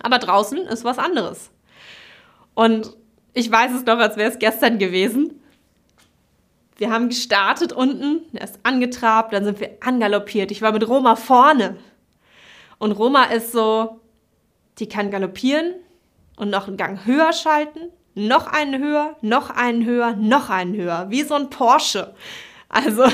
Aber 0.02 0.18
draußen 0.18 0.60
ist 0.60 0.86
was 0.86 0.98
anderes. 0.98 1.52
Und 2.54 2.96
ich 3.34 3.52
weiß 3.52 3.74
es 3.74 3.86
noch, 3.86 4.00
als 4.00 4.16
wäre 4.16 4.32
es 4.32 4.40
gestern 4.40 4.80
gewesen. 4.80 5.42
Wir 6.78 6.92
haben 6.92 7.10
gestartet 7.10 7.74
unten, 7.74 8.22
er 8.34 8.46
ist 8.46 8.60
angetrabt, 8.64 9.34
dann 9.34 9.44
sind 9.44 9.60
wir 9.60 9.78
angaloppiert. 9.82 10.52
Ich 10.52 10.62
war 10.62 10.72
mit 10.72 10.88
Roma 10.88 11.16
vorne. 11.16 11.78
Und 12.78 12.94
Roma 12.94 13.26
ist 13.26 13.52
so, 13.52 14.00
die 14.80 14.88
kann 14.88 15.12
galoppieren 15.12 15.74
und 16.38 16.50
noch 16.50 16.68
einen 16.68 16.78
Gang 16.78 17.06
höher 17.06 17.34
schalten 17.34 17.92
noch 18.18 18.48
einen 18.48 18.84
höher, 18.84 19.16
noch 19.22 19.52
einen 19.52 19.86
höher, 19.86 20.16
noch 20.16 20.50
einen 20.50 20.76
höher, 20.76 21.08
wie 21.10 21.24
so 21.24 21.36
ein 21.36 21.50
Porsche. 21.50 22.16
Also, 22.68 23.06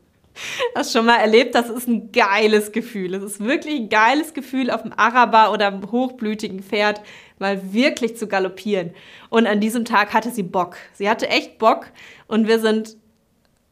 das 0.74 0.92
schon 0.92 1.06
mal 1.06 1.16
erlebt, 1.16 1.54
das 1.54 1.70
ist 1.70 1.88
ein 1.88 2.12
geiles 2.12 2.72
Gefühl. 2.72 3.14
Es 3.14 3.22
ist 3.22 3.40
wirklich 3.40 3.80
ein 3.80 3.88
geiles 3.88 4.34
Gefühl, 4.34 4.70
auf 4.70 4.82
dem 4.82 4.92
Araber 4.92 5.52
oder 5.52 5.68
einem 5.68 5.90
hochblütigen 5.90 6.62
Pferd 6.62 7.00
mal 7.38 7.72
wirklich 7.72 8.16
zu 8.16 8.26
galoppieren. 8.28 8.94
Und 9.30 9.46
an 9.46 9.60
diesem 9.60 9.84
Tag 9.84 10.12
hatte 10.12 10.30
sie 10.30 10.42
Bock. 10.42 10.76
Sie 10.92 11.08
hatte 11.08 11.28
echt 11.28 11.58
Bock 11.58 11.86
und 12.26 12.46
wir 12.46 12.58
sind 12.58 12.96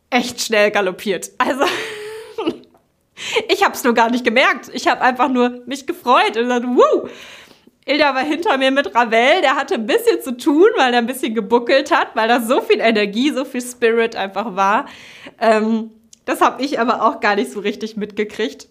echt 0.08 0.40
schnell 0.40 0.70
galoppiert. 0.70 1.30
Also, 1.36 1.64
ich 3.48 3.62
habe 3.62 3.74
es 3.74 3.84
nur 3.84 3.94
gar 3.94 4.10
nicht 4.10 4.24
gemerkt. 4.24 4.70
Ich 4.72 4.88
habe 4.88 5.02
einfach 5.02 5.28
nur 5.28 5.62
mich 5.66 5.86
gefreut 5.86 6.36
und 6.36 6.44
gesagt, 6.44 6.66
wuh, 6.66 7.08
Ilda 7.86 8.14
war 8.14 8.22
hinter 8.22 8.58
mir 8.58 8.70
mit 8.70 8.94
Ravel, 8.94 9.40
der 9.40 9.56
hatte 9.56 9.74
ein 9.74 9.86
bisschen 9.86 10.20
zu 10.20 10.36
tun, 10.36 10.68
weil 10.76 10.92
er 10.92 10.98
ein 10.98 11.06
bisschen 11.06 11.34
gebuckelt 11.34 11.90
hat, 11.90 12.14
weil 12.14 12.28
da 12.28 12.40
so 12.40 12.60
viel 12.60 12.80
Energie, 12.80 13.30
so 13.30 13.44
viel 13.44 13.62
Spirit 13.62 14.16
einfach 14.16 14.54
war. 14.54 14.86
Ähm, 15.40 15.90
das 16.24 16.40
habe 16.40 16.62
ich 16.62 16.78
aber 16.78 17.02
auch 17.02 17.20
gar 17.20 17.36
nicht 17.36 17.50
so 17.50 17.60
richtig 17.60 17.96
mitgekriegt. 17.96 18.68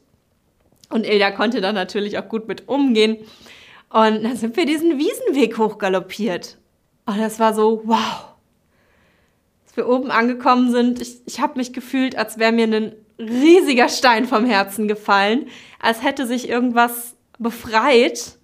Und 0.90 1.06
Ilda 1.06 1.32
konnte 1.32 1.62
da 1.62 1.74
natürlich 1.74 2.18
auch 2.18 2.28
gut 2.28 2.48
mit 2.48 2.68
umgehen. 2.68 3.18
Und 3.90 4.24
dann 4.24 4.36
sind 4.36 4.56
wir 4.56 4.66
diesen 4.66 4.98
Wiesenweg 5.00 5.58
hochgaloppiert. 5.58 6.58
Und 7.06 7.20
das 7.20 7.40
war 7.40 7.54
so, 7.54 7.82
wow. 7.86 8.36
Als 9.66 9.76
wir 9.76 9.90
oben 9.90 10.12
angekommen 10.12 10.72
sind, 10.72 11.02
ich, 11.02 11.22
ich 11.26 11.40
habe 11.40 11.58
mich 11.58 11.74
gefühlt, 11.74 12.16
als 12.16 12.38
wäre 12.38 12.52
mir 12.52 12.68
ein 12.68 12.96
riesiger 13.18 13.90
Stein 13.90 14.26
vom 14.26 14.46
Herzen 14.46 14.88
gefallen, 14.88 15.48
als 15.80 16.04
hätte 16.04 16.26
sich 16.26 16.48
irgendwas 16.48 17.16
befreit 17.38 18.39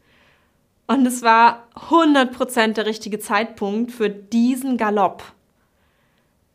und 0.87 1.05
es 1.05 1.23
war 1.23 1.67
100% 1.89 2.73
der 2.73 2.85
richtige 2.85 3.19
Zeitpunkt 3.19 3.91
für 3.91 4.09
diesen 4.09 4.77
Galopp. 4.77 5.23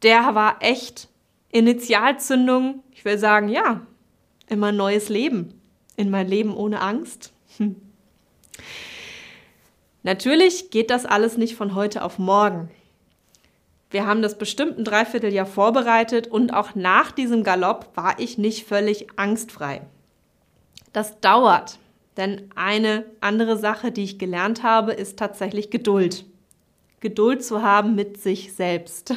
Der 0.03 0.35
war 0.35 0.57
echt 0.61 1.09
Initialzündung. 1.51 2.83
Ich 2.93 3.05
will 3.05 3.19
sagen, 3.19 3.49
ja, 3.49 3.81
in 4.49 4.59
mein 4.59 4.77
neues 4.77 5.09
Leben. 5.09 5.61
In 5.97 6.11
mein 6.11 6.29
Leben 6.29 6.55
ohne 6.55 6.81
Angst. 6.81 7.33
Hm. 7.57 7.77
Natürlich 10.03 10.71
geht 10.71 10.91
das 10.91 11.05
alles 11.05 11.37
nicht 11.37 11.57
von 11.57 11.75
heute 11.75 12.03
auf 12.03 12.19
morgen. 12.19 12.71
Wir 13.91 14.07
haben 14.07 14.23
das 14.23 14.39
bestimmt 14.39 14.79
ein 14.79 14.85
Dreivierteljahr 14.85 15.47
vorbereitet 15.47 16.29
und 16.29 16.55
auch 16.55 16.75
nach 16.75 17.11
diesem 17.11 17.43
Galopp 17.43 17.91
war 17.97 18.19
ich 18.19 18.39
nicht 18.39 18.67
völlig 18.67 19.19
angstfrei. 19.19 19.83
Das 20.93 21.21
dauert. 21.21 21.79
Denn 22.17 22.51
eine 22.55 23.05
andere 23.21 23.57
Sache, 23.57 23.93
die 23.93 24.05
ich 24.05 24.19
gelernt 24.19 24.63
habe, 24.63 24.93
ist 24.93 25.19
tatsächlich 25.19 25.71
Geduld. 25.71 26.25
Geduld 27.01 27.45
zu 27.45 27.63
haben 27.63 27.95
mit 27.95 28.21
sich 28.21 28.53
selbst. 28.53 29.15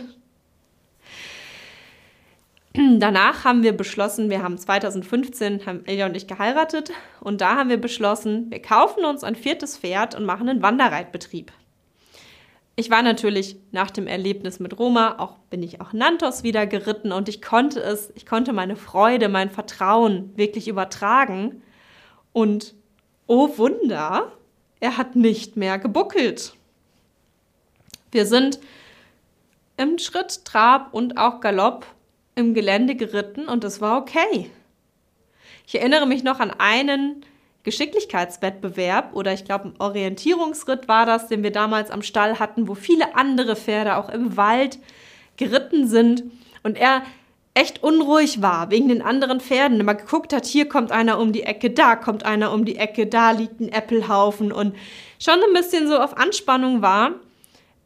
danach 3.00 3.46
haben 3.46 3.64
wir 3.64 3.76
beschlossen, 3.76 4.30
wir 4.30 4.42
haben 4.42 4.58
2015, 4.58 5.66
haben 5.66 5.84
Ilja 5.86 6.08
und 6.08 6.18
ich 6.18 6.28
geheiratet 6.28 6.92
und 7.20 7.42
da 7.42 7.56
haben 7.56 7.70
wir 7.70 7.80
beschlossen, 7.80 8.50
wir 8.50 8.62
kaufen 8.62 9.06
uns 9.06 9.24
ein 9.24 9.36
viertes 9.36 9.78
Pferd 9.78 10.16
und 10.16 10.26
machen 10.26 10.50
einen 10.50 10.62
Wanderreitbetrieb. 10.62 11.52
Ich 12.76 12.90
war 12.90 13.04
natürlich 13.04 13.58
nach 13.72 13.92
dem 13.92 14.08
Erlebnis 14.08 14.60
mit 14.60 14.80
Roma, 14.80 15.20
auch 15.20 15.38
bin 15.52 15.62
ich 15.62 15.80
auch 15.80 15.94
Nantos 15.94 16.42
wieder 16.42 16.66
geritten 16.66 17.12
und 17.12 17.30
ich 17.30 17.42
konnte 17.44 17.80
es, 17.80 18.12
ich 18.16 18.26
konnte 18.26 18.54
meine 18.54 18.76
Freude, 18.76 19.30
mein 19.30 19.52
Vertrauen 19.52 20.32
wirklich 20.36 20.68
übertragen 20.68 21.62
und 22.32 22.74
oh 23.34 23.58
Wunder, 23.58 24.32
er 24.80 24.96
hat 24.96 25.16
nicht 25.16 25.58
mehr 25.58 25.80
gebuckelt. 25.80 26.54
Wir 28.12 28.28
sind 28.28 28.60
im 29.76 29.98
Schritt, 29.98 30.46
Trab 30.46 30.94
und 30.94 31.18
auch 31.18 31.40
Galopp 31.40 31.88
im 32.36 32.54
Gelände 32.54 32.94
geritten 32.94 33.48
und 33.48 33.64
es 33.64 33.82
war 33.82 33.98
okay. 33.98 34.52
Ich 35.66 35.74
erinnere 35.74 36.06
mich 36.06 36.24
noch 36.24 36.40
an 36.40 36.52
einen 36.52 37.26
Geschicklichkeitswettbewerb 37.64 39.16
oder 39.16 39.34
ich 39.34 39.46
glaube 39.46 39.70
ein 39.70 39.76
Orientierungsritt 39.80 40.88
war 40.88 41.08
das, 41.08 41.28
den 41.28 41.42
wir 41.42 41.52
damals 41.52 41.90
am 41.90 42.04
Stall 42.04 42.38
hatten, 42.38 42.68
wo 42.68 42.76
viele 42.76 43.16
andere 43.16 43.56
Pferde 43.56 43.98
auch 43.98 44.10
im 44.10 44.38
Wald 44.38 44.78
geritten 45.38 45.88
sind 45.88 46.24
und 46.62 46.78
er 46.78 47.02
echt 47.54 47.84
unruhig 47.84 48.42
war 48.42 48.72
wegen 48.72 48.90
den 48.90 49.02
anderen 49.02 49.40
Pferden. 49.40 49.80
Immer 49.80 49.96
geguckt 49.96 50.34
hat, 50.34 50.46
hier 50.46 50.68
kommt 50.68 50.92
einer 50.92 51.20
um 51.20 51.32
die 51.32 51.44
Ecke, 51.44 51.70
da 51.70 51.96
kommt 51.96 52.26
einer 52.26 52.52
um 52.52 52.66
die 52.66 52.78
Ecke, 52.78 53.08
da 53.08 53.32
liegt 53.32 53.60
ein 53.60 53.70
Äppelhaufen 53.70 54.52
und 54.52 54.76
schon 55.20 55.36
ein 55.36 55.54
bisschen 55.54 55.88
so 55.88 55.98
auf 55.98 56.18
Anspannung 56.18 56.82
war. 56.82 57.12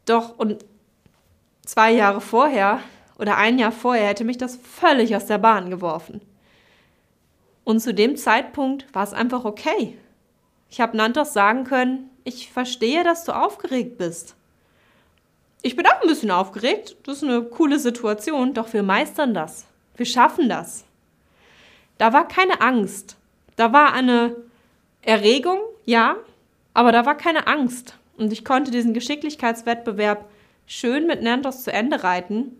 Doch 0.05 0.37
und 0.37 0.63
zwei 1.65 1.91
Jahre 1.91 2.21
vorher 2.21 2.79
oder 3.19 3.37
ein 3.37 3.59
Jahr 3.59 3.71
vorher 3.71 4.07
hätte 4.07 4.23
mich 4.23 4.37
das 4.37 4.57
völlig 4.57 5.15
aus 5.15 5.25
der 5.25 5.37
Bahn 5.37 5.69
geworfen. 5.69 6.21
Und 7.65 7.81
zu 7.81 7.93
dem 7.93 8.15
Zeitpunkt 8.15 8.85
war 8.93 9.03
es 9.03 9.13
einfach 9.13 9.43
okay. 9.43 9.97
Ich 10.69 10.79
habe 10.79 10.95
Nantos 10.95 11.33
sagen 11.33 11.65
können, 11.65 12.09
ich 12.23 12.49
verstehe, 12.49 13.03
dass 13.03 13.25
du 13.25 13.33
aufgeregt 13.33 13.97
bist. 13.97 14.36
Ich 15.61 15.75
bin 15.75 15.85
auch 15.87 16.01
ein 16.01 16.07
bisschen 16.07 16.31
aufgeregt, 16.31 16.95
das 17.03 17.17
ist 17.17 17.23
eine 17.23 17.41
coole 17.43 17.79
Situation, 17.79 18.53
doch 18.53 18.71
wir 18.73 18.83
meistern 18.83 19.33
das. 19.33 19.65
Wir 19.95 20.05
schaffen 20.05 20.49
das. 20.49 20.85
Da 21.97 22.13
war 22.13 22.27
keine 22.27 22.61
Angst. 22.61 23.15
Da 23.55 23.73
war 23.73 23.93
eine 23.93 24.35
Erregung, 25.01 25.59
ja, 25.85 26.15
aber 26.73 26.91
da 26.91 27.05
war 27.05 27.15
keine 27.15 27.47
Angst. 27.47 27.95
Und 28.17 28.31
ich 28.31 28.45
konnte 28.45 28.71
diesen 28.71 28.93
Geschicklichkeitswettbewerb 28.93 30.29
schön 30.67 31.07
mit 31.07 31.23
Nantos 31.23 31.63
zu 31.63 31.71
Ende 31.71 32.03
reiten 32.03 32.51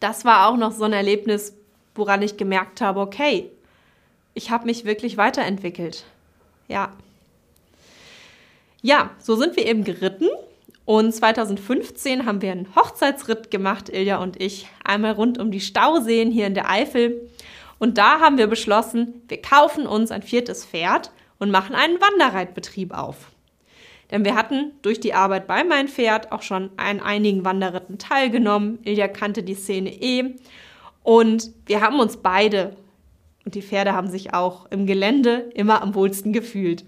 das 0.00 0.24
war 0.24 0.48
auch 0.48 0.56
noch 0.56 0.72
so 0.72 0.84
ein 0.84 0.94
Erlebnis, 0.94 1.54
woran 1.94 2.22
ich 2.22 2.36
gemerkt 2.36 2.80
habe, 2.80 3.00
okay, 3.00 3.50
ich 4.34 4.50
habe 4.50 4.66
mich 4.66 4.84
wirklich 4.84 5.16
weiterentwickelt. 5.16 6.04
Ja. 6.68 6.92
Ja, 8.82 9.10
so 9.18 9.36
sind 9.36 9.56
wir 9.56 9.66
eben 9.66 9.84
geritten. 9.84 10.28
Und 10.90 11.14
2015 11.14 12.26
haben 12.26 12.42
wir 12.42 12.50
einen 12.50 12.74
Hochzeitsritt 12.74 13.52
gemacht, 13.52 13.88
Ilja 13.90 14.20
und 14.20 14.42
ich, 14.42 14.66
einmal 14.82 15.12
rund 15.12 15.38
um 15.38 15.52
die 15.52 15.60
Stauseen 15.60 16.32
hier 16.32 16.48
in 16.48 16.54
der 16.54 16.68
Eifel. 16.68 17.30
Und 17.78 17.96
da 17.96 18.18
haben 18.18 18.38
wir 18.38 18.48
beschlossen, 18.48 19.22
wir 19.28 19.40
kaufen 19.40 19.86
uns 19.86 20.10
ein 20.10 20.22
viertes 20.22 20.64
Pferd 20.64 21.12
und 21.38 21.52
machen 21.52 21.76
einen 21.76 22.00
Wanderreitbetrieb 22.00 22.92
auf. 22.92 23.30
Denn 24.10 24.24
wir 24.24 24.34
hatten 24.34 24.72
durch 24.82 24.98
die 24.98 25.14
Arbeit 25.14 25.46
bei 25.46 25.62
mein 25.62 25.86
Pferd 25.86 26.32
auch 26.32 26.42
schon 26.42 26.70
an 26.76 26.98
einigen 26.98 27.44
Wanderritten 27.44 27.98
teilgenommen. 27.98 28.80
Ilja 28.82 29.06
kannte 29.06 29.44
die 29.44 29.54
Szene 29.54 29.92
eh. 29.92 30.34
Und 31.04 31.52
wir 31.66 31.82
haben 31.82 32.00
uns 32.00 32.16
beide 32.16 32.74
und 33.44 33.54
die 33.54 33.62
Pferde 33.62 33.92
haben 33.92 34.10
sich 34.10 34.34
auch 34.34 34.66
im 34.72 34.86
Gelände 34.86 35.52
immer 35.54 35.82
am 35.82 35.94
wohlsten 35.94 36.32
gefühlt. 36.32 36.84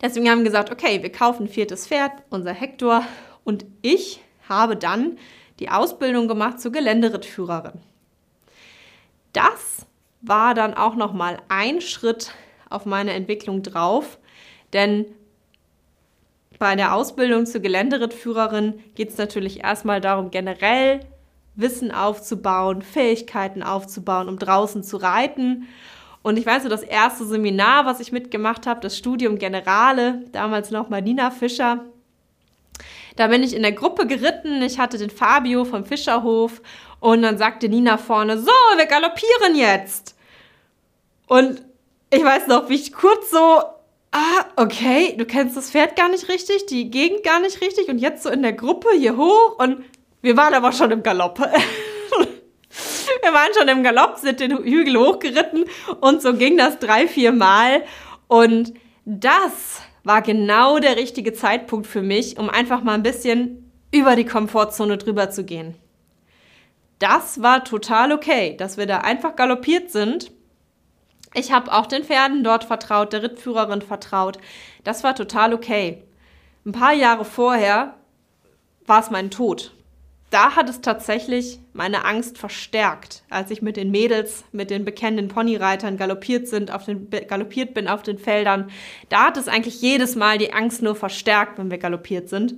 Deswegen 0.00 0.28
haben 0.28 0.38
wir 0.38 0.44
gesagt, 0.44 0.70
okay, 0.70 1.02
wir 1.02 1.10
kaufen 1.10 1.44
ein 1.44 1.48
viertes 1.48 1.86
Pferd, 1.86 2.12
unser 2.30 2.52
Hector. 2.52 3.02
Und 3.44 3.64
ich 3.82 4.20
habe 4.48 4.76
dann 4.76 5.18
die 5.58 5.70
Ausbildung 5.70 6.28
gemacht 6.28 6.60
zur 6.60 6.72
Geländerittführerin. 6.72 7.80
Das 9.32 9.86
war 10.20 10.54
dann 10.54 10.74
auch 10.74 10.96
noch 10.96 11.12
mal 11.12 11.38
ein 11.48 11.80
Schritt 11.80 12.32
auf 12.68 12.84
meine 12.84 13.12
Entwicklung 13.12 13.62
drauf, 13.62 14.18
denn 14.72 15.06
bei 16.58 16.74
der 16.74 16.94
Ausbildung 16.94 17.46
zur 17.46 17.60
Geländerittführerin 17.60 18.82
geht 18.94 19.10
es 19.10 19.18
natürlich 19.18 19.62
erstmal 19.62 20.00
darum, 20.00 20.30
generell 20.30 21.00
Wissen 21.54 21.90
aufzubauen, 21.90 22.82
Fähigkeiten 22.82 23.62
aufzubauen, 23.62 24.28
um 24.28 24.38
draußen 24.38 24.82
zu 24.82 24.96
reiten. 24.96 25.68
Und 26.26 26.40
ich 26.40 26.44
weiß 26.44 26.64
so, 26.64 26.68
das 26.68 26.82
erste 26.82 27.24
Seminar, 27.24 27.86
was 27.86 28.00
ich 28.00 28.10
mitgemacht 28.10 28.66
habe, 28.66 28.80
das 28.80 28.98
Studium 28.98 29.38
Generale, 29.38 30.24
damals 30.32 30.72
noch 30.72 30.88
mal 30.88 31.00
Nina 31.00 31.30
Fischer, 31.30 31.84
da 33.14 33.28
bin 33.28 33.44
ich 33.44 33.54
in 33.54 33.62
der 33.62 33.70
Gruppe 33.70 34.08
geritten. 34.08 34.60
Ich 34.60 34.80
hatte 34.80 34.98
den 34.98 35.10
Fabio 35.10 35.64
vom 35.64 35.84
Fischerhof 35.84 36.60
und 36.98 37.22
dann 37.22 37.38
sagte 37.38 37.68
Nina 37.68 37.96
vorne, 37.96 38.40
so, 38.40 38.50
wir 38.76 38.86
galoppieren 38.86 39.54
jetzt. 39.54 40.16
Und 41.28 41.62
ich 42.10 42.24
weiß 42.24 42.48
noch, 42.48 42.68
wie 42.70 42.74
ich 42.74 42.92
kurz 42.92 43.30
so 43.30 43.62
ah, 44.10 44.46
okay, 44.56 45.14
du 45.16 45.26
kennst 45.26 45.56
das 45.56 45.70
Pferd 45.70 45.94
gar 45.94 46.08
nicht 46.08 46.28
richtig, 46.28 46.66
die 46.66 46.90
Gegend 46.90 47.22
gar 47.22 47.38
nicht 47.38 47.60
richtig 47.60 47.86
und 47.88 47.98
jetzt 47.98 48.24
so 48.24 48.30
in 48.30 48.42
der 48.42 48.52
Gruppe 48.52 48.88
hier 48.98 49.16
hoch 49.16 49.60
und 49.60 49.84
wir 50.22 50.36
waren 50.36 50.54
aber 50.54 50.72
schon 50.72 50.90
im 50.90 51.04
Galopp. 51.04 51.38
wir 53.22 53.32
waren 53.32 53.52
schon 53.58 53.68
im 53.68 53.82
Galopp, 53.82 54.18
sind 54.18 54.40
den 54.40 54.56
Hügel 54.58 54.96
hochgeritten 54.98 55.64
und 56.00 56.22
so 56.22 56.34
ging 56.34 56.56
das 56.56 56.78
drei, 56.78 57.08
vier 57.08 57.32
Mal 57.32 57.82
und 58.28 58.74
das 59.04 59.80
war 60.04 60.22
genau 60.22 60.78
der 60.78 60.96
richtige 60.96 61.32
Zeitpunkt 61.32 61.86
für 61.86 62.02
mich, 62.02 62.38
um 62.38 62.48
einfach 62.48 62.82
mal 62.82 62.94
ein 62.94 63.02
bisschen 63.02 63.72
über 63.92 64.16
die 64.16 64.24
Komfortzone 64.24 64.98
drüber 64.98 65.30
zu 65.30 65.44
gehen. 65.44 65.74
Das 66.98 67.42
war 67.42 67.64
total 67.64 68.12
okay, 68.12 68.56
dass 68.56 68.78
wir 68.78 68.86
da 68.86 68.98
einfach 68.98 69.36
galoppiert 69.36 69.90
sind 69.90 70.30
ich 71.36 71.52
habe 71.52 71.70
auch 71.70 71.84
den 71.84 72.02
Pferden 72.02 72.42
dort 72.42 72.64
vertraut, 72.64 73.12
der 73.12 73.22
Rittführerin 73.22 73.82
vertraut. 73.82 74.38
Das 74.84 75.04
war 75.04 75.14
total 75.14 75.52
okay. 75.52 76.02
Ein 76.64 76.72
paar 76.72 76.94
Jahre 76.94 77.26
vorher 77.26 77.94
war 78.86 79.00
es 79.00 79.10
mein 79.10 79.30
Tod. 79.30 79.75
Da 80.30 80.56
hat 80.56 80.68
es 80.68 80.80
tatsächlich 80.80 81.60
meine 81.72 82.04
Angst 82.04 82.36
verstärkt, 82.36 83.22
als 83.30 83.50
ich 83.52 83.62
mit 83.62 83.76
den 83.76 83.92
Mädels, 83.92 84.44
mit 84.50 84.70
den 84.70 84.84
bekennenden 84.84 85.28
Ponyreitern 85.28 85.96
galoppiert 85.96 86.48
sind, 86.48 86.72
auf 86.72 86.84
den, 86.84 87.08
galoppiert 87.28 87.74
bin 87.74 87.86
auf 87.86 88.02
den 88.02 88.18
Feldern. 88.18 88.70
Da 89.08 89.26
hat 89.26 89.36
es 89.36 89.46
eigentlich 89.46 89.80
jedes 89.80 90.16
Mal 90.16 90.38
die 90.38 90.52
Angst 90.52 90.82
nur 90.82 90.96
verstärkt, 90.96 91.58
wenn 91.58 91.70
wir 91.70 91.78
galoppiert 91.78 92.28
sind. 92.28 92.54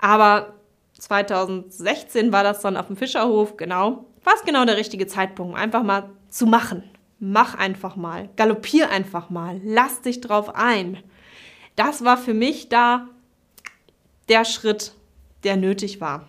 Aber 0.00 0.54
2016 0.98 2.30
war 2.32 2.44
das 2.44 2.60
dann 2.60 2.76
auf 2.76 2.86
dem 2.86 2.96
Fischerhof, 2.96 3.56
genau. 3.56 4.04
War 4.22 4.34
es 4.34 4.44
genau 4.44 4.64
der 4.64 4.76
richtige 4.76 5.06
Zeitpunkt, 5.08 5.58
einfach 5.58 5.82
mal 5.82 6.10
zu 6.28 6.46
machen, 6.46 6.84
mach 7.18 7.56
einfach 7.56 7.96
mal, 7.96 8.28
galoppier 8.36 8.90
einfach 8.90 9.30
mal, 9.30 9.60
lass 9.64 10.02
dich 10.02 10.20
drauf 10.20 10.54
ein. 10.54 11.02
Das 11.76 12.04
war 12.04 12.16
für 12.16 12.34
mich 12.34 12.68
da 12.68 13.08
der 14.28 14.44
Schritt, 14.44 14.92
der 15.44 15.56
nötig 15.56 16.00
war. 16.00 16.28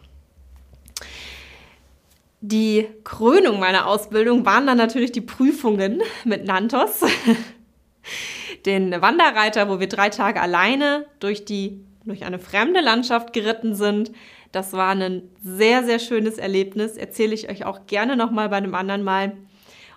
Die 2.41 2.87
Krönung 3.03 3.59
meiner 3.59 3.85
Ausbildung 3.85 4.45
waren 4.45 4.65
dann 4.65 4.77
natürlich 4.77 5.11
die 5.11 5.21
Prüfungen 5.21 6.01
mit 6.23 6.45
Nantos, 6.45 7.01
den 8.65 9.01
Wanderreiter, 9.01 9.67
wo 9.67 9.79
wir 9.79 9.87
drei 9.87 10.09
Tage 10.09 10.41
alleine 10.41 11.05
durch 11.19 11.45
die 11.45 11.83
durch 12.05 12.23
eine 12.23 12.39
fremde 12.39 12.79
Landschaft 12.79 13.33
geritten 13.33 13.75
sind. 13.75 14.11
Das 14.51 14.73
war 14.73 14.95
ein 14.95 15.29
sehr 15.43 15.83
sehr 15.83 15.99
schönes 15.99 16.37
Erlebnis. 16.37 16.95
Erzähle 16.95 17.33
ich 17.33 17.49
euch 17.49 17.65
auch 17.65 17.85
gerne 17.87 18.15
noch 18.15 18.31
mal 18.31 18.49
bei 18.49 18.55
einem 18.55 18.73
anderen 18.73 19.03
Mal. 19.03 19.33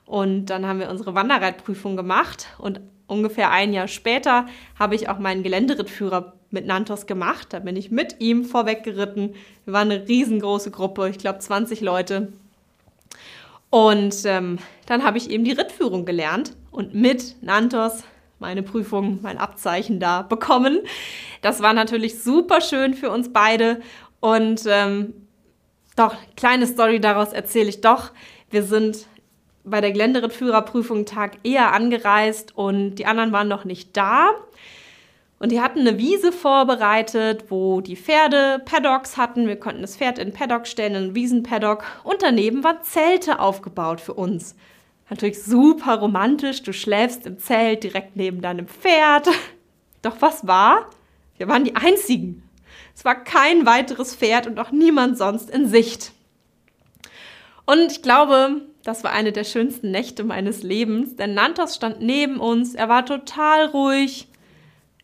Und 0.05 0.47
dann 0.47 0.67
haben 0.67 0.81
wir 0.81 0.91
unsere 0.91 1.15
Wanderreitprüfung 1.15 1.97
gemacht 1.97 2.49
und 2.59 2.81
ungefähr 3.07 3.51
ein 3.51 3.73
Jahr 3.73 3.89
später 3.89 4.47
habe 4.79 4.97
ich 4.97 5.09
auch 5.09 5.19
meinen 5.19 5.45
Geländerittführer 5.45 6.35
mit 6.53 6.67
Nantos 6.67 7.07
gemacht. 7.07 7.49
Da 7.51 7.59
bin 7.59 7.77
ich 7.77 7.91
mit 7.91 8.17
ihm 8.21 8.45
vorweg 8.45 8.85
geritten. 8.85 9.35
Wir 9.65 9.75
waren 9.75 9.91
eine 9.91 10.07
riesengroße 10.07 10.71
Gruppe, 10.71 11.09
ich 11.09 11.19
glaube 11.19 11.39
20 11.41 11.81
Leute. 11.81 12.33
Und 13.71 14.25
ähm, 14.27 14.59
dann 14.87 15.03
habe 15.03 15.19
ich 15.19 15.31
eben 15.31 15.45
die 15.45 15.53
Rittführung 15.53 16.05
gelernt 16.05 16.55
und 16.71 16.95
mit 16.95 17.43
Nantos 17.43 18.05
meine 18.39 18.63
Prüfung, 18.63 19.21
mein 19.23 19.39
Abzeichen 19.39 19.99
da 19.99 20.23
bekommen. 20.23 20.81
Das 21.41 21.63
war 21.63 21.73
natürlich 21.73 22.23
super 22.23 22.61
schön 22.61 22.93
für 22.93 23.11
uns 23.11 23.33
beide. 23.33 23.81
Und 24.21 24.65
ähm, 24.67 25.15
doch, 25.97 26.15
kleine 26.37 26.67
Story 26.67 27.01
daraus 27.01 27.33
erzähle 27.33 27.71
ich 27.71 27.81
doch. 27.81 28.11
Wir 28.51 28.63
sind 28.63 29.07
bei 29.65 29.81
der 29.81 29.93
Gländerit-Führerprüfung 29.93 30.99
einen 30.99 31.07
Tag 31.07 31.39
eher 31.45 31.73
angereist 31.73 32.57
und 32.57 32.97
die 32.97 33.07
anderen 33.07 33.33
waren 33.33 33.49
noch 33.49 33.65
nicht 33.65 33.97
da. 33.97 34.31
Und 35.43 35.51
die 35.51 35.61
hatten 35.61 35.81
eine 35.81 35.99
Wiese 35.99 36.31
vorbereitet, 36.31 37.47
wo 37.49 37.81
die 37.81 37.97
Pferde 37.97 38.63
Paddocks 38.65 39.17
hatten. 39.17 39.49
Wir 39.49 39.59
konnten 39.59 39.83
das 39.83 39.97
Pferd 39.97 40.21
in 40.21 40.33
Paddock 40.33 40.69
stellen, 40.69 40.95
in 40.95 41.15
Wiesenpaddock. 41.17 41.83
Und 42.05 42.23
daneben 42.23 42.63
waren 42.63 42.81
Zelte 42.85 43.41
aufgebaut 43.41 44.01
für 44.01 44.15
uns. 44.15 44.55
Natürlich 45.11 45.43
super 45.43 45.99
romantisch. 45.99 46.63
Du 46.63 46.73
schläfst 46.73 47.27
im 47.27 47.41
Zelt 47.41 47.83
direkt 47.83 48.15
neben 48.15 48.41
deinem 48.41 48.69
Pferd. 48.69 49.31
Doch 50.03 50.15
was 50.21 50.47
war? 50.47 50.89
Wir 51.39 51.49
waren 51.49 51.65
die 51.65 51.75
Einzigen. 51.75 52.49
Es 52.95 53.05
war 53.05 53.17
kein 53.17 53.67
weiteres 53.67 54.15
Pferd 54.15 54.47
und 54.47 54.61
auch 54.61 54.71
niemand 54.71 55.19
sonst 55.19 55.51
in 55.51 55.67
Sicht. 55.67 56.13
Und 57.67 57.91
ich 57.91 58.01
glaube, 58.01 58.61
das 58.85 59.03
war 59.03 59.11
eine 59.11 59.33
der 59.33 59.43
schönsten 59.43 59.91
Nächte 59.91 60.23
meines 60.23 60.63
Lebens, 60.63 61.17
denn 61.17 61.35
Nantos 61.35 61.75
stand 61.75 62.01
neben 62.01 62.39
uns. 62.39 62.77
Er 62.77 62.89
war 62.89 63.05
total 63.05 63.67
ruhig. 63.67 64.29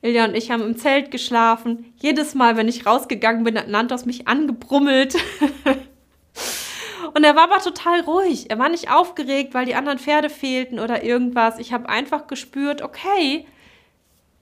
Ilja 0.01 0.25
und 0.27 0.37
ich 0.37 0.51
haben 0.51 0.63
im 0.63 0.77
Zelt 0.77 1.11
geschlafen. 1.11 1.93
Jedes 1.97 2.35
Mal, 2.35 2.57
wenn 2.57 2.69
ich 2.69 2.87
rausgegangen 2.87 3.45
bin, 3.45 3.59
hat 3.59 3.69
Nantos 3.69 4.07
mich 4.07 4.29
angebrummelt. 4.29 5.17
und 7.15 7.25
er 7.25 7.35
war 7.35 7.45
aber 7.45 7.59
total 7.59 8.01
ruhig. 8.03 8.49
Er 8.49 8.59
war 8.59 8.69
nicht 8.69 8.93
aufgeregt, 8.93 9.55
weil 9.55 9.67
die 9.67 9.75
anderen 9.75 9.99
Pferde 9.99 10.31
fehlten 10.31 10.79
oder 10.79 11.03
irgendwas. 11.03 11.59
Ich 11.59 11.73
habe 11.73 11.89
einfach 11.89 12.29
gespürt, 12.29 12.81
okay, 12.81 13.47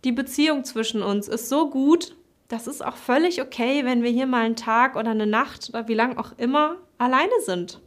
die 0.05 0.13
Beziehung 0.13 0.65
zwischen 0.65 1.03
uns 1.03 1.27
ist 1.27 1.49
so 1.49 1.71
gut, 1.71 2.15
das 2.49 2.67
ist 2.67 2.85
auch 2.85 2.97
völlig 2.97 3.41
okay, 3.41 3.85
wenn 3.85 4.03
wir 4.03 4.11
hier 4.11 4.27
mal 4.27 4.45
einen 4.45 4.57
Tag 4.57 4.95
oder 4.95 5.11
eine 5.11 5.27
Nacht 5.27 5.71
oder 5.71 5.89
wie 5.89 5.95
lang 5.95 6.19
auch 6.19 6.33
immer 6.37 6.77
alleine 6.99 7.33
sind. 7.45 7.81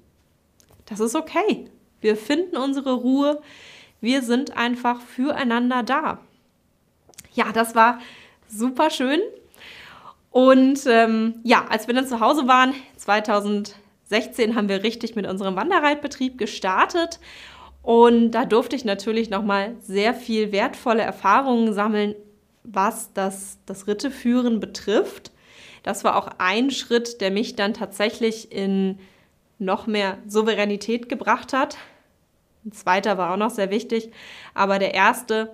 Das 0.85 0.99
ist 0.99 1.15
okay. 1.15 1.69
Wir 2.01 2.17
finden 2.17 2.57
unsere 2.57 2.93
Ruhe. 2.93 3.41
Wir 4.01 4.21
sind 4.21 4.57
einfach 4.57 5.01
füreinander 5.01 5.83
da 5.83 6.19
ja, 7.39 7.51
das 7.53 7.73
war 7.73 7.99
super 8.47 8.89
schön. 8.89 9.21
Und 10.29 10.81
ähm, 10.85 11.35
ja, 11.43 11.65
als 11.69 11.87
wir 11.87 11.95
dann 11.95 12.05
zu 12.05 12.19
Hause 12.19 12.47
waren, 12.47 12.75
2016 12.97 14.55
haben 14.55 14.69
wir 14.69 14.83
richtig 14.83 15.15
mit 15.15 15.25
unserem 15.25 15.55
Wanderreitbetrieb 15.55 16.37
gestartet. 16.37 17.19
Und 17.81 18.31
da 18.31 18.45
durfte 18.45 18.75
ich 18.75 18.83
natürlich 18.83 19.29
nochmal 19.29 19.75
sehr 19.81 20.13
viel 20.13 20.51
wertvolle 20.51 21.01
Erfahrungen 21.01 21.73
sammeln, 21.73 22.13
was 22.63 23.13
das, 23.13 23.57
das 23.65 23.87
Ritteführen 23.87 24.59
betrifft. 24.59 25.31
Das 25.81 26.03
war 26.03 26.17
auch 26.17 26.27
ein 26.39 26.71
Schritt, 26.71 27.21
der 27.21 27.31
mich 27.31 27.55
dann 27.55 27.73
tatsächlich 27.73 28.51
in 28.51 28.99
noch 29.59 29.87
mehr 29.87 30.17
Souveränität 30.27 31.07
gebracht 31.09 31.53
hat. 31.53 31.77
Ein 32.65 32.73
zweiter 32.73 33.17
war 33.17 33.33
auch 33.33 33.37
noch 33.37 33.49
sehr 33.49 33.71
wichtig, 33.71 34.11
aber 34.53 34.77
der 34.77 34.93
erste, 34.93 35.53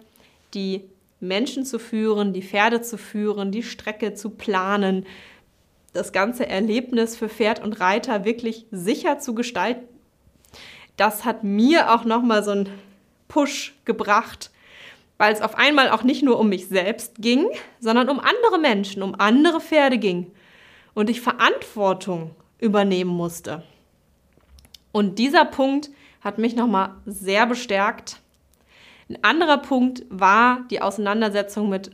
die 0.54 0.89
Menschen 1.28 1.66
zu 1.66 1.80
führen, 1.80 2.34
die 2.34 2.42
Pferde 2.42 2.82
zu 2.82 2.98
führen, 2.98 3.52
die 3.52 3.64
Strecke 3.64 4.14
zu 4.14 4.30
planen, 4.30 5.06
das 5.94 6.12
ganze 6.12 6.48
Erlebnis 6.48 7.16
für 7.16 7.30
Pferd 7.30 7.64
und 7.64 7.80
Reiter 7.80 8.26
wirklich 8.26 8.66
sicher 8.72 9.20
zu 9.20 9.34
gestalten. 9.34 9.88
Das 10.98 11.26
hat 11.26 11.44
mir 11.44 11.94
auch 11.94 12.06
noch 12.06 12.22
mal 12.22 12.44
so 12.44 12.52
einen 12.52 12.70
Push 13.28 13.76
gebracht, 13.86 14.52
weil 15.18 15.34
es 15.34 15.42
auf 15.42 15.56
einmal 15.56 15.90
auch 15.90 16.04
nicht 16.04 16.24
nur 16.24 16.40
um 16.40 16.50
mich 16.50 16.68
selbst 16.68 17.16
ging, 17.20 17.48
sondern 17.80 18.10
um 18.10 18.20
andere 18.20 18.60
Menschen, 18.60 19.04
um 19.04 19.16
andere 19.16 19.62
Pferde 19.62 19.98
ging 19.98 20.32
und 20.94 21.10
ich 21.10 21.22
Verantwortung 21.22 22.32
übernehmen 22.60 23.12
musste. 23.12 23.64
Und 24.92 25.20
dieser 25.20 25.46
Punkt 25.46 25.90
hat 26.22 26.38
mich 26.38 26.56
noch 26.56 26.68
mal 26.68 26.96
sehr 27.06 27.46
bestärkt 27.46 28.22
ein 29.10 29.24
anderer 29.24 29.58
Punkt 29.60 30.04
war 30.10 30.65
die 30.72 30.82
Auseinandersetzung 30.82 31.70
mit 31.70 31.91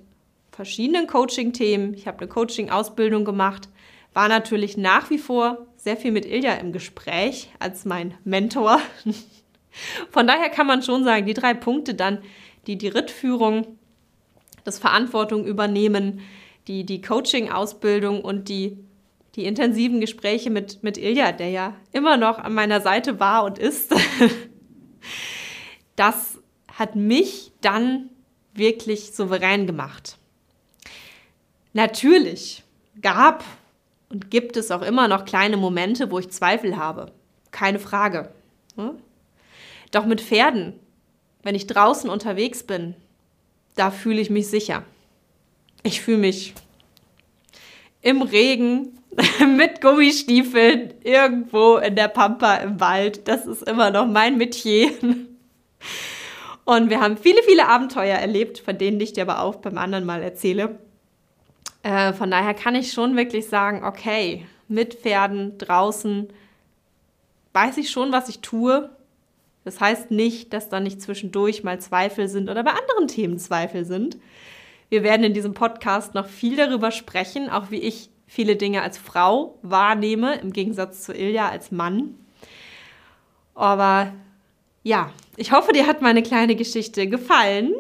verschiedenen 0.52 1.08
Coaching-Themen. 1.08 1.94
Ich 1.94 2.08
habe 2.08 2.20
eine 2.20 2.28
Coaching-Ausbildung 2.28 3.26
gemacht, 3.26 3.68
war 4.14 4.28
natürlich 4.28 4.78
nach 4.78 5.10
wie 5.10 5.18
vor 5.18 5.68
sehr 5.76 5.98
viel 5.98 6.12
mit 6.12 6.26
Ilja 6.26 6.54
im 6.54 6.72
Gespräch 6.72 7.50
als 7.60 7.86
mein 7.86 8.14
Mentor. 8.24 8.80
Von 10.12 10.28
daher 10.28 10.50
kann 10.50 10.68
man 10.68 10.84
schon 10.84 11.04
sagen, 11.04 11.26
die 11.26 11.34
drei 11.34 11.54
Punkte 11.54 11.96
dann, 11.96 12.20
die 12.68 12.78
die 12.78 12.90
Rittführung, 12.90 13.78
das 14.64 14.80
Verantwortung 14.80 15.46
übernehmen, 15.46 16.22
die, 16.68 16.86
die 16.86 17.02
Coaching-Ausbildung 17.02 18.22
und 18.22 18.50
die, 18.50 18.78
die 19.36 19.46
intensiven 19.46 20.00
Gespräche 20.00 20.50
mit, 20.50 20.84
mit 20.84 20.98
Ilja, 20.98 21.32
der 21.32 21.50
ja 21.50 21.76
immer 21.92 22.18
noch 22.18 22.38
an 22.38 22.54
meiner 22.54 22.82
Seite 22.82 23.20
war 23.20 23.46
und 23.46 23.58
ist, 23.58 23.96
das 25.96 26.41
hat 26.78 26.96
mich 26.96 27.52
dann 27.62 28.10
wirklich 28.54 29.14
souverän 29.14 29.68
gemacht. 29.68 30.18
Natürlich 31.74 32.64
gab 33.02 33.44
und 34.10 34.30
gibt 34.30 34.58
es 34.58 34.72
auch 34.72 34.82
immer 34.82 35.08
noch 35.08 35.26
kleine 35.26 35.58
Momente, 35.58 36.12
wo 36.12 36.20
ich 36.20 36.30
Zweifel 36.30 36.78
habe. 36.78 37.12
Keine 37.52 37.80
Frage. 37.80 38.32
Doch 39.92 40.06
mit 40.06 40.22
Pferden, 40.22 40.74
wenn 41.44 41.56
ich 41.56 41.68
draußen 41.68 42.10
unterwegs 42.10 42.64
bin, 42.64 42.96
da 43.76 43.92
fühle 43.92 44.22
ich 44.22 44.30
mich 44.30 44.48
sicher. 44.48 44.84
Ich 45.84 46.02
fühle 46.02 46.18
mich 46.18 46.54
im 48.02 48.22
Regen 48.22 49.00
mit 49.58 49.82
Gummistiefeln 49.82 50.94
irgendwo 51.04 51.78
in 51.78 51.96
der 51.96 52.08
Pampa 52.08 52.56
im 52.56 52.80
Wald. 52.80 53.28
Das 53.28 53.46
ist 53.46 53.64
immer 53.68 53.92
noch 53.92 54.08
mein 54.08 54.38
Metier. 54.38 54.92
Und 56.72 56.90
wir 56.90 57.02
haben 57.02 57.18
viele, 57.18 57.44
viele 57.44 57.68
Abenteuer 57.68 58.16
erlebt, 58.16 58.60
von 58.60 58.78
denen 58.78 59.02
ich 59.02 59.12
dir 59.12 59.24
aber 59.24 59.42
auch 59.42 59.58
beim 59.58 59.78
anderen 59.78 60.06
Mal 60.06 60.24
erzähle. 60.24 60.80
Äh, 61.84 62.14
von 62.14 62.32
daher 62.32 62.54
kann 62.54 62.76
ich 62.76 62.94
schon 62.94 63.18
wirklich 63.18 63.50
sagen, 63.50 63.84
okay, 63.84 64.46
mit 64.70 64.94
Pferden 64.94 65.58
draußen 65.58 66.30
weiß 67.52 67.76
ich 67.76 67.90
schon, 67.90 68.14
was 68.14 68.30
ich 68.30 68.40
tue. 68.40 68.90
Das 69.66 69.82
heißt 69.82 70.12
nicht, 70.12 70.54
dass 70.54 70.70
da 70.70 70.80
nicht 70.80 71.02
zwischendurch 71.02 71.66
mal 71.66 71.82
Zweifel 71.82 72.30
sind 72.30 72.50
oder 72.50 72.64
bei 72.64 72.72
anderen 72.72 73.10
Themen 73.10 73.38
Zweifel 73.38 73.84
sind. 73.84 74.16
Wir 74.88 75.04
werden 75.04 75.26
in 75.26 75.34
diesem 75.34 75.54
Podcast 75.54 76.14
noch 76.14 76.28
viel 76.28 76.56
darüber 76.56 76.92
sprechen, 76.92 77.50
auch 77.50 77.70
wie 77.70 77.82
ich 77.82 78.10
viele 78.28 78.56
Dinge 78.56 78.82
als 78.82 78.98
Frau 78.98 79.60
wahrnehme, 79.62 80.36
im 80.36 80.54
Gegensatz 80.54 81.04
zu 81.04 81.14
Ilja 81.14 81.50
als 81.50 81.70
Mann. 81.72 82.16
Aber 83.56 84.14
ja, 84.84 85.12
ich 85.42 85.52
hoffe, 85.52 85.74
dir 85.74 85.88
hat 85.88 86.04
meine 86.04 86.22
kleine 86.22 86.56
Geschichte 86.56 87.08
gefallen. 87.08 87.74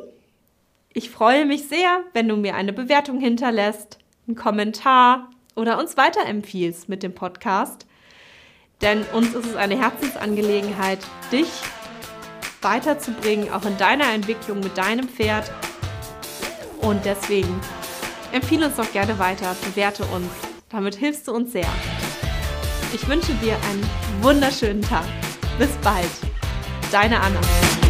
Ich 0.93 1.12
freue 1.12 1.45
mich 1.45 1.67
sehr, 1.67 2.02
wenn 2.12 2.28
du 2.28 2.36
mir 2.36 2.56
eine 2.56 2.74
Bewertung 2.74 3.19
hinterlässt, 3.19 4.00
einen 4.28 4.36
Kommentar 4.36 5.30
oder 5.56 5.78
uns 5.78 5.95
weiterempfiehlst 5.95 6.89
mit 6.89 7.04
dem 7.04 7.13
Podcast. 7.13 7.86
Denn 8.82 9.04
uns 9.13 9.36
ist 9.36 9.45
es 9.45 9.56
eine 9.56 9.80
Herzensangelegenheit, 9.80 10.97
dich 11.32 11.52
weiterzubringen, 12.63 13.52
auch 13.52 13.63
in 13.63 13.78
deiner 13.78 14.12
Entwicklung 14.12 14.62
mit 14.62 14.76
deinem 14.76 15.08
Pferd. 15.08 15.52
Und 16.82 17.06
deswegen 17.06 17.62
empfehle 18.32 18.65
uns 18.65 18.78
doch 18.78 18.91
gerne 18.91 19.19
weiter, 19.19 19.56
bewerte 19.63 20.04
uns. 20.06 20.32
Damit 20.69 20.95
hilfst 20.95 21.28
du 21.28 21.34
uns 21.34 21.52
sehr. 21.52 21.69
Ich 22.91 23.08
wünsche 23.08 23.36
dir 23.36 23.54
einen 23.69 23.88
wunderschönen 24.24 24.82
Tag. 24.82 25.06
Bis 25.60 25.69
bald. 25.84 26.31
Deine 26.91 27.21
Anna. 27.21 27.81